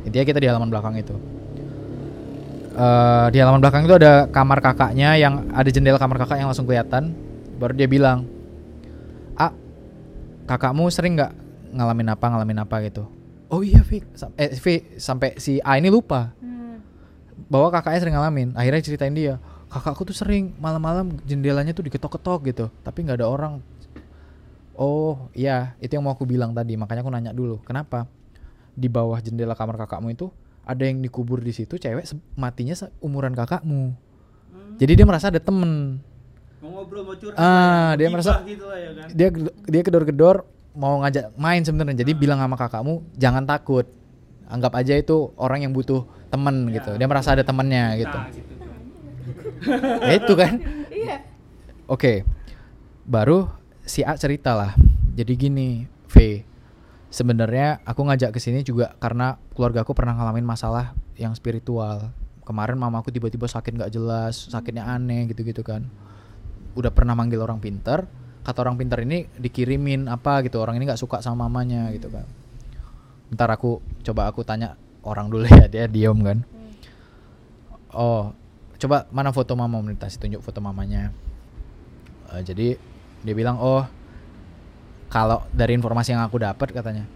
[0.07, 1.34] Intinya kita di halaman belakang itu
[2.75, 6.67] Eh, di halaman belakang itu ada kamar kakaknya yang ada jendela kamar kakak yang langsung
[6.67, 7.15] kelihatan.
[7.55, 8.27] Baru dia bilang
[9.39, 9.55] ah
[10.43, 11.31] kakakmu sering nggak
[11.71, 13.07] ngalamin apa ngalamin apa gitu?
[13.47, 14.03] Oh iya Vi
[14.35, 16.35] eh Vi sampai si A ini lupa
[17.47, 18.51] bahwa kakaknya sering ngalamin.
[18.59, 19.39] Akhirnya ceritain dia
[19.71, 23.63] kakakku tuh sering malam-malam jendelanya tuh diketok-ketok gitu tapi nggak ada orang.
[24.75, 28.03] Oh iya itu yang mau aku bilang tadi makanya aku nanya dulu kenapa
[28.75, 30.27] di bawah jendela kamar kakakmu itu
[30.65, 32.03] ada yang dikubur di situ cewek
[32.33, 33.93] matinya umuran kakakmu.
[34.75, 36.01] Jadi dia merasa ada temen.
[36.59, 39.07] Mau ngobrol mau curhat Ah, ya, dia merasa- gitu lah ya kan.
[39.13, 39.27] dia
[39.63, 40.35] dia kedor-kedor
[40.73, 41.95] mau ngajak main sebenarnya.
[41.95, 43.85] Jadi bilang sama kakakmu jangan takut.
[44.45, 46.97] Anggap aja itu orang yang butuh temen gitu.
[46.97, 48.51] Dia merasa ada temennya gitu Nah, gitu.
[48.51, 48.69] tuh.
[50.01, 50.51] ya itu kan.
[51.87, 52.25] Oke.
[53.05, 53.45] Baru
[53.81, 54.73] si A cerita lah.
[55.13, 55.67] Jadi gini
[56.09, 56.41] V
[57.15, 62.11] sebenarnya aku ngajak ke sini juga karena keluarga aku pernah ngalamin masalah yang spiritual.
[62.43, 65.87] Kemarin mamaku tiba-tiba sakit nggak jelas sakitnya aneh gitu-gitu kan.
[66.75, 68.03] Udah pernah manggil orang pinter
[68.45, 72.27] kata orang pinter ini dikirimin apa gitu orang ini nggak suka sama mamanya gitu kan.
[73.31, 74.75] Ntar aku coba aku tanya
[75.07, 76.43] orang dulu ya dia diem kan.
[77.95, 78.35] Oh
[78.75, 79.79] coba mana foto mama?
[79.79, 81.15] Melintasi tunjuk foto mamanya.
[82.35, 82.75] Eh, jadi
[83.23, 83.87] dia bilang oh
[85.15, 87.07] kalau dari informasi yang aku dapat katanya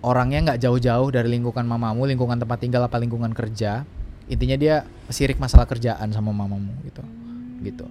[0.00, 3.84] orangnya nggak jauh-jauh dari lingkungan mamamu lingkungan tempat tinggal apa lingkungan kerja
[4.28, 4.76] intinya dia
[5.12, 7.04] sirik masalah kerjaan sama mamamu gitu.
[7.60, 7.86] Gitu.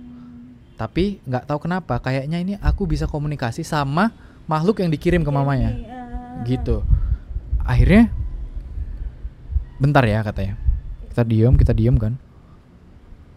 [0.73, 4.09] Tapi nggak tahu kenapa kayaknya ini aku bisa komunikasi sama
[4.49, 5.77] makhluk yang dikirim ke mamanya.
[6.45, 6.81] Gitu.
[7.61, 8.09] Akhirnya
[9.77, 10.57] bentar ya katanya.
[11.13, 12.17] Kita diem kita diem kan.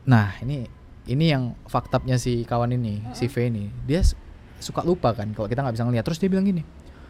[0.08, 0.64] Nah ini
[1.06, 3.68] ini yang faktanya si kawan ini si V ini.
[3.84, 4.00] Dia
[4.58, 6.04] suka lupa kan kalau kita nggak bisa ngeliat.
[6.04, 6.62] Terus dia bilang gini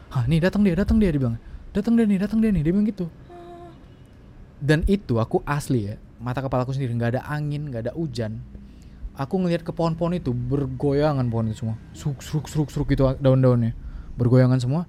[0.06, 1.36] ah nih datang dia datang dia dia bilang.
[1.74, 3.06] Datang dia nih datang dia nih dia bilang gitu.
[4.56, 8.40] Dan itu aku asli ya mata kepalaku sendiri nggak ada angin nggak ada hujan.
[9.16, 11.76] Aku ngelihat ke pohon-pohon itu bergoyangan pohon itu semua.
[11.96, 13.72] Sruk sruk sruk gitu daun-daunnya.
[14.16, 14.84] Bergoyangan semua.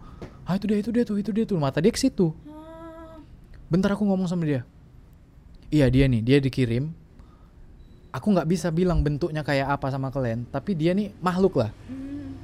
[0.48, 1.60] Ah itu dia itu dia tuh itu dia tuh.
[1.60, 2.36] Mata dia ke situ.
[3.68, 4.64] Bentar aku ngomong sama dia.
[5.72, 6.92] Iya dia nih dia dikirim.
[8.16, 11.70] Aku nggak bisa bilang bentuknya kayak apa sama kalian tapi dia nih makhluk lah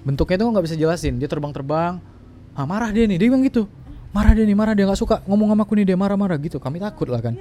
[0.03, 1.17] bentuknya tuh nggak bisa jelasin.
[1.17, 1.99] Dia terbang-terbang.
[2.53, 3.17] Ah marah dia nih.
[3.17, 3.65] Dia bilang gitu.
[4.13, 5.25] Marah dia nih marah dia nggak suka.
[5.25, 6.61] Ngomong sama aku nih dia marah-marah gitu.
[6.61, 7.33] Kami takut lah kan.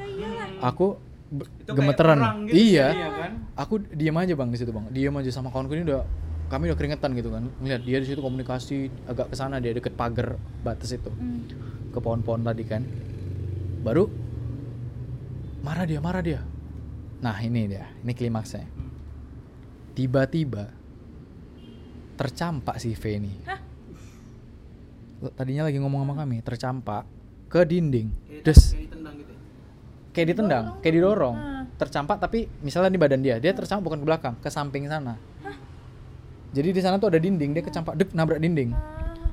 [0.62, 0.96] Aku
[1.32, 2.18] Itu kayak gemeteran.
[2.48, 2.92] gitu iya.
[2.92, 3.32] jadinya kan.
[3.56, 4.84] aku diam aja bang di situ bang.
[4.92, 6.04] Diam aja sama kawanku ini udah
[6.52, 7.44] kami udah keringetan gitu kan.
[7.60, 8.76] Ngeliat dia di situ komunikasi
[9.08, 11.08] agak ke sana dia deket pagar batas itu.
[11.92, 12.84] Ke pohon-pohon tadi kan.
[13.82, 14.08] Baru
[15.64, 16.40] marah dia marah dia.
[17.24, 17.88] Nah ini dia.
[18.04, 18.68] Ini klimaksnya.
[19.92, 20.72] Tiba-tiba
[22.22, 23.32] tercampak si V ini.
[25.34, 27.02] Tadinya lagi ngomong sama kami tercampak
[27.50, 28.14] ke dinding.
[28.46, 28.78] Des.
[28.78, 29.34] ditendang gitu.
[30.14, 31.36] kayak ditendang, kayak didorong,
[31.78, 35.18] tercampak tapi misalnya di badan dia, dia tercampak bukan ke belakang, ke samping sana.
[36.52, 38.76] Jadi di sana tuh ada dinding, dia kecampak, dek nabrak dinding,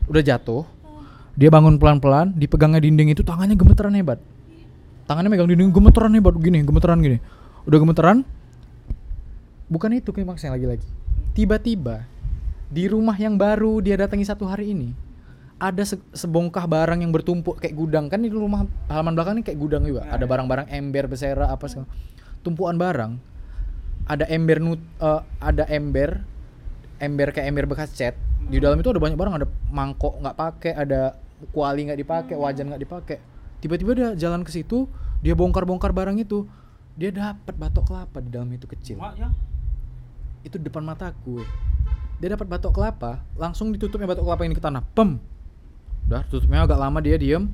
[0.08, 0.64] udah jatuh,
[1.36, 4.24] dia bangun pelan-pelan, dipegangnya dinding itu tangannya gemeteran hebat,
[5.04, 7.18] tangannya megang dinding gemeteran hebat gini, gemeteran gini,
[7.68, 8.18] udah gemeteran,
[9.68, 10.88] bukan itu klimaksnya lagi-lagi,
[11.36, 12.08] tiba-tiba
[12.70, 14.94] di rumah yang baru dia datangi satu hari ini
[15.60, 18.08] ada se- sebongkah barang yang bertumpuk kayak gudang.
[18.08, 20.08] Kan di rumah halaman belakang ini kayak gudang juga.
[20.08, 21.92] Ada barang-barang ember besera apa segala
[22.40, 23.20] tumpuan barang
[24.08, 26.24] ada ember nut eh, ada ember
[27.04, 28.16] ember kayak ember bekas cat.
[28.48, 29.36] Di dalam itu ada banyak barang.
[29.44, 31.20] Ada mangkok nggak pakai ada
[31.52, 33.18] kuali nggak dipakai wajan nggak dipakai.
[33.60, 34.88] Tiba-tiba dia jalan ke situ
[35.20, 36.48] dia bongkar-bongkar barang itu
[36.96, 38.96] dia dapat batok kelapa di dalam itu kecil.
[40.48, 41.50] Itu depan mataku weh.
[42.20, 44.84] Dia dapat batok kelapa langsung ditutupnya batok kelapa ini ke tanah.
[44.94, 45.18] Pem.
[46.12, 47.48] Udah tutupnya agak lama dia diem.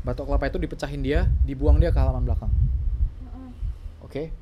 [0.00, 2.48] Batok kelapa itu dipecahin dia dibuang dia ke halaman belakang.
[4.00, 4.32] Oke.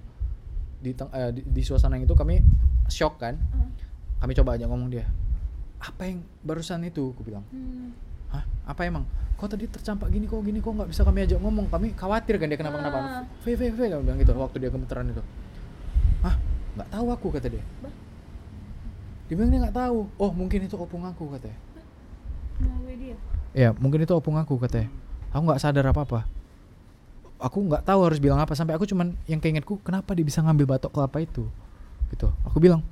[0.78, 2.38] Di, teng- eh, di di suasana yang itu kami
[2.86, 3.34] shock kan?
[4.22, 5.10] Kami coba aja ngomong dia
[5.78, 7.14] apa yang barusan itu?
[7.14, 7.46] Aku bilang.
[7.54, 7.94] Hmm.
[8.34, 8.42] hah?
[8.66, 9.06] Apa emang?
[9.38, 11.70] Kok tadi tercampak gini kok gini kok nggak bisa kami ajak ngomong?
[11.70, 13.22] Kami khawatir kan dia kenapa kenapa Ah.
[13.46, 15.22] V V V bilang gitu waktu dia gemeteran itu.
[16.26, 16.34] Hah?
[16.74, 17.62] Nggak tahu aku kata dia
[19.28, 20.08] dia bilang dia nggak tahu.
[20.16, 21.58] Oh mungkin itu opung aku katanya.
[22.58, 23.16] Mau gue dia.
[23.54, 24.88] ya mungkin itu opung aku katanya.
[25.30, 26.20] Aku nggak sadar apa apa
[27.38, 28.52] aku nggak tahu harus bilang apa.
[28.52, 31.46] Sampai aku cuman yang keingetku kenapa dia bisa ngambil batok kelapa itu?
[32.12, 32.28] Gitu.
[32.44, 32.82] Aku bilang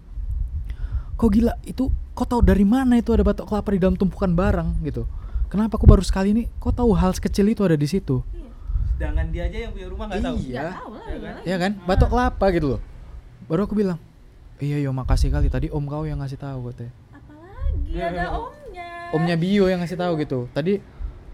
[1.16, 4.68] kok gila itu kok tahu dari mana itu ada batok kelapa di dalam tumpukan barang?
[4.86, 5.02] Gitu.
[5.50, 8.22] Kenapa aku baru sekali ini kok tahu hal sekecil itu ada di situ?
[8.96, 10.36] Sedangkan dia aja yang punya rumah nggak tahu.
[10.40, 10.48] iya.
[10.48, 10.80] Ya iya kan?
[11.20, 11.36] lah.
[11.44, 11.72] ya kan?
[11.84, 12.80] Batok kelapa gitu loh.
[13.46, 13.98] Baru aku bilang
[14.60, 15.52] iya yo makasih kali.
[15.52, 16.92] Tadi om kau yang ngasih tahu katanya.
[17.12, 18.88] Apalagi ada omnya.
[19.12, 20.48] omnya Bio yang ngasih tahu gitu.
[20.52, 20.80] Tadi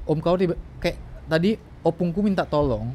[0.07, 0.99] om kau tiba kayak
[1.31, 1.55] tadi
[1.87, 2.91] opungku minta tolong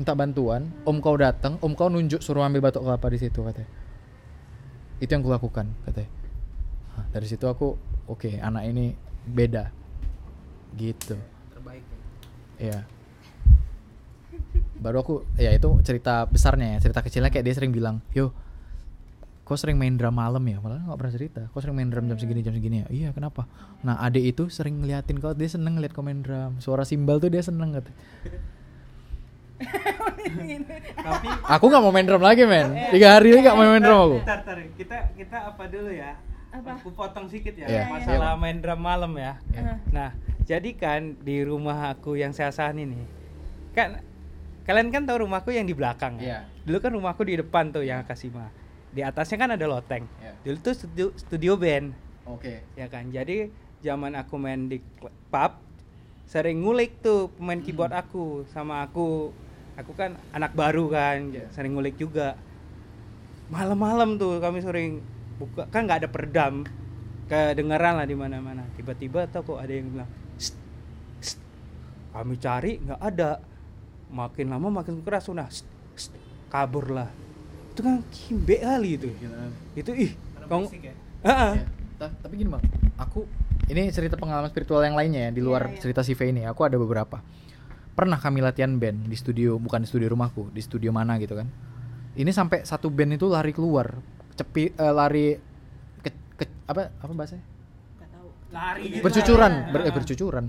[0.00, 0.70] minta bantuan.
[0.86, 3.70] Om kau datang om kau nunjuk suruh ambil batok kelapa di situ katanya.
[4.98, 6.10] Itu yang kulakukan katanya.
[6.96, 7.76] Hah, dari situ aku
[8.08, 8.96] oke anak ini
[9.28, 9.70] beda.
[10.74, 11.18] Gitu.
[11.52, 11.84] Terbaik.
[12.56, 12.86] Iya.
[14.78, 16.88] Baru aku ya itu cerita besarnya ya.
[16.88, 18.30] Cerita kecilnya kayak dia sering bilang, "Yo,
[19.48, 21.40] kok sering main drum malam ya?" Malah nggak pernah cerita.
[21.48, 22.86] Kok sering main drum jam segini jam segini ya?
[22.92, 23.48] Iya, kenapa?
[23.80, 26.60] Nah, adik itu sering ngeliatin kau dia seneng ngeliat kau main drum.
[26.60, 27.88] Suara simbal tuh dia seneng kata.
[30.98, 31.26] Tapi
[31.58, 32.76] Aku nggak mau main drum lagi, men.
[32.92, 34.16] Tiga hari lagi nggak mau main drum aku.
[34.22, 34.58] Bentar, bentar.
[34.76, 36.12] Kita kita apa dulu ya?
[36.48, 36.80] Apa?
[36.80, 37.66] Aku potong sedikit ya.
[37.68, 38.40] Iya, Masalah iya.
[38.40, 39.36] main drum malam ya.
[39.52, 39.72] Iya.
[39.92, 40.10] Nah,
[40.48, 43.04] jadi kan di rumah aku yang saya sahani nih.
[43.76, 43.88] Kan
[44.64, 46.44] kalian kan tahu rumahku yang di belakang Iya.
[46.44, 46.64] ya.
[46.64, 48.48] Dulu kan rumahku di depan tuh yang Kasima.
[48.92, 50.04] Di atasnya kan ada loteng.
[50.18, 50.32] Iya.
[50.44, 51.92] Dulu tuh studio, studio band
[52.24, 52.64] Oke.
[52.74, 53.08] ya kan.
[53.08, 54.82] Jadi zaman aku main di
[55.30, 55.52] pub
[56.28, 59.32] sering ngulik tuh pemain keyboard aku sama aku
[59.80, 61.48] aku kan anak baru kan Iya.
[61.48, 62.36] sering ngulik juga
[63.48, 65.00] malam-malam tuh kami sering
[65.40, 66.68] buka kan nggak ada peredam
[67.32, 70.58] kedengeran lah di mana-mana tiba-tiba tau kok ada yang bilang "Sst,
[71.24, 71.40] sst."
[72.12, 73.40] kami cari nggak ada
[74.12, 75.64] makin lama makin keras nah "Sst,
[75.96, 76.12] sst."
[76.52, 77.08] kabur lah
[77.78, 79.08] itu kan kimbe kali itu
[79.72, 80.10] itu ih
[80.44, 80.66] kong.
[81.22, 81.62] Ya.
[81.94, 82.62] Ta- Tapi gini bang,
[82.96, 83.22] aku
[83.66, 85.80] ini cerita pengalaman spiritual yang lainnya ya di luar Iya, iya.
[85.80, 86.42] cerita si V ini.
[86.42, 87.22] Aku ada beberapa.
[87.92, 91.46] Pernah kami latihan band di studio, bukan di studio rumahku, di studio mana gitu kan.
[92.12, 93.94] Ini sampai satu band itu lari keluar,
[94.32, 95.38] cepi eh, lari
[96.00, 97.46] ke, ke- apa apa bahasanya?
[98.00, 98.28] Tahu.
[98.48, 99.02] lari gitu.
[99.04, 99.70] Bercucuran, Ah.
[99.70, 100.44] ber, eh, bercucuran.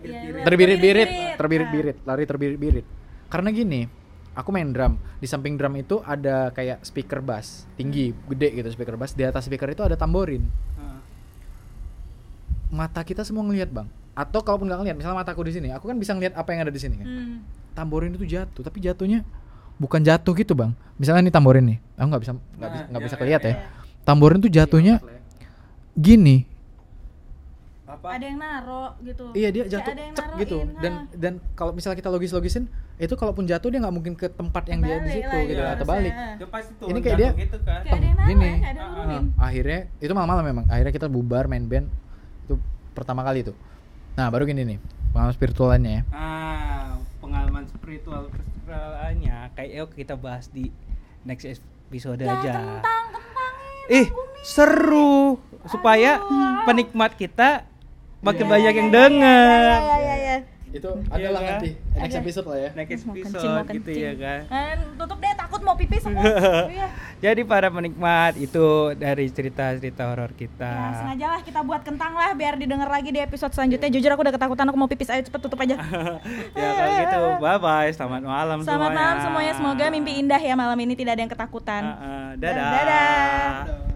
[0.00, 1.36] Iya, Terbirit-birit, terbirit-birit.
[1.36, 2.86] terbirit-birit, lari terbirit-birit.
[3.28, 3.86] Karena gini,
[4.32, 4.94] aku main drum.
[5.18, 9.12] Di samping drum itu ada kayak speaker bass, tinggi, gede gitu speaker bass.
[9.12, 10.44] Di atas speaker itu ada tamborin.
[10.76, 10.98] Heeh.
[12.72, 15.96] mata kita semua ngelihat bang atau kalaupun nggak ngelihat misalnya mataku di sini aku kan
[15.96, 17.36] bisa ngelihat apa yang ada di sini kan Hmm.
[17.72, 19.24] tamborin itu jatuh tapi jatuhnya
[19.76, 22.96] bukan jatuh gitu bang misalnya ini tamborin nih aku nggak bisa nggak Nah, bisa nggak
[22.96, 23.64] iya, bisa iya, kelihatan ya iya.
[24.04, 24.94] tamborin tuh jatuhnya
[25.92, 26.48] gini
[28.02, 29.24] apa Ada yang naro gitu.
[29.30, 31.14] iya dia jatuh ada yang cek gitu dan ha.
[31.14, 34.82] dan kalau misalnya kita logis logisin itu kalaupun jatuh dia nggak mungkin ke tempat yang
[34.82, 37.58] dia di situ lah, gitu iya, atau balik Dia pasti tuh Ini kayak dia- gitu
[37.60, 37.80] kan.
[37.80, 38.42] Kayak ada yang naro gini.
[38.42, 39.22] ya, kayak ada yang Ah, nurunin.
[39.28, 41.86] Nah, akhirnya itu malam-malam memang akhirnya kita bubar main band
[42.42, 42.54] itu
[42.92, 43.54] pertama kali itu
[44.12, 44.78] nah baru gini nih
[45.08, 50.74] pengalaman spiritualnya ya Ah, pengalaman spiritual spiritualnya kayak yuk kita bahas di
[51.22, 51.46] next
[51.86, 52.54] episode Ya, aja.
[52.82, 53.54] kentang, kentang.
[53.88, 54.06] Ih,
[54.42, 56.18] seru supaya
[56.64, 57.62] penikmat kita
[58.22, 59.78] makin banyak yang denger.
[59.82, 60.36] Iya, iya, iya.
[60.72, 61.50] itu Iya adalah kan?
[61.60, 64.00] nanti next episode lah ya Next episode kencing, mau gitu kencing.
[64.00, 64.40] ya kan.
[64.48, 66.22] Kan tutup deh takut mau pipis semua.
[66.72, 66.86] Iya.
[67.20, 68.66] Jadi para penikmat itu
[68.96, 70.64] dari cerita-cerita horor kita.
[70.64, 73.92] Ya, sengaja lah kita buat kentang lah biar didengar lagi di episode selanjutnya.
[73.92, 75.76] Jujur aku udah ketakutan aku mau pipis ayo cepet tutup aja.
[76.56, 79.52] ya kalau gitu, bye bye, selamat malam Selamat malam semuanya.
[79.52, 81.82] Semoga mimpi indah ya malam ini tidak ada yang ketakutan.
[81.84, 82.70] Ah, ah, dadah.
[82.72, 83.91] Dadah.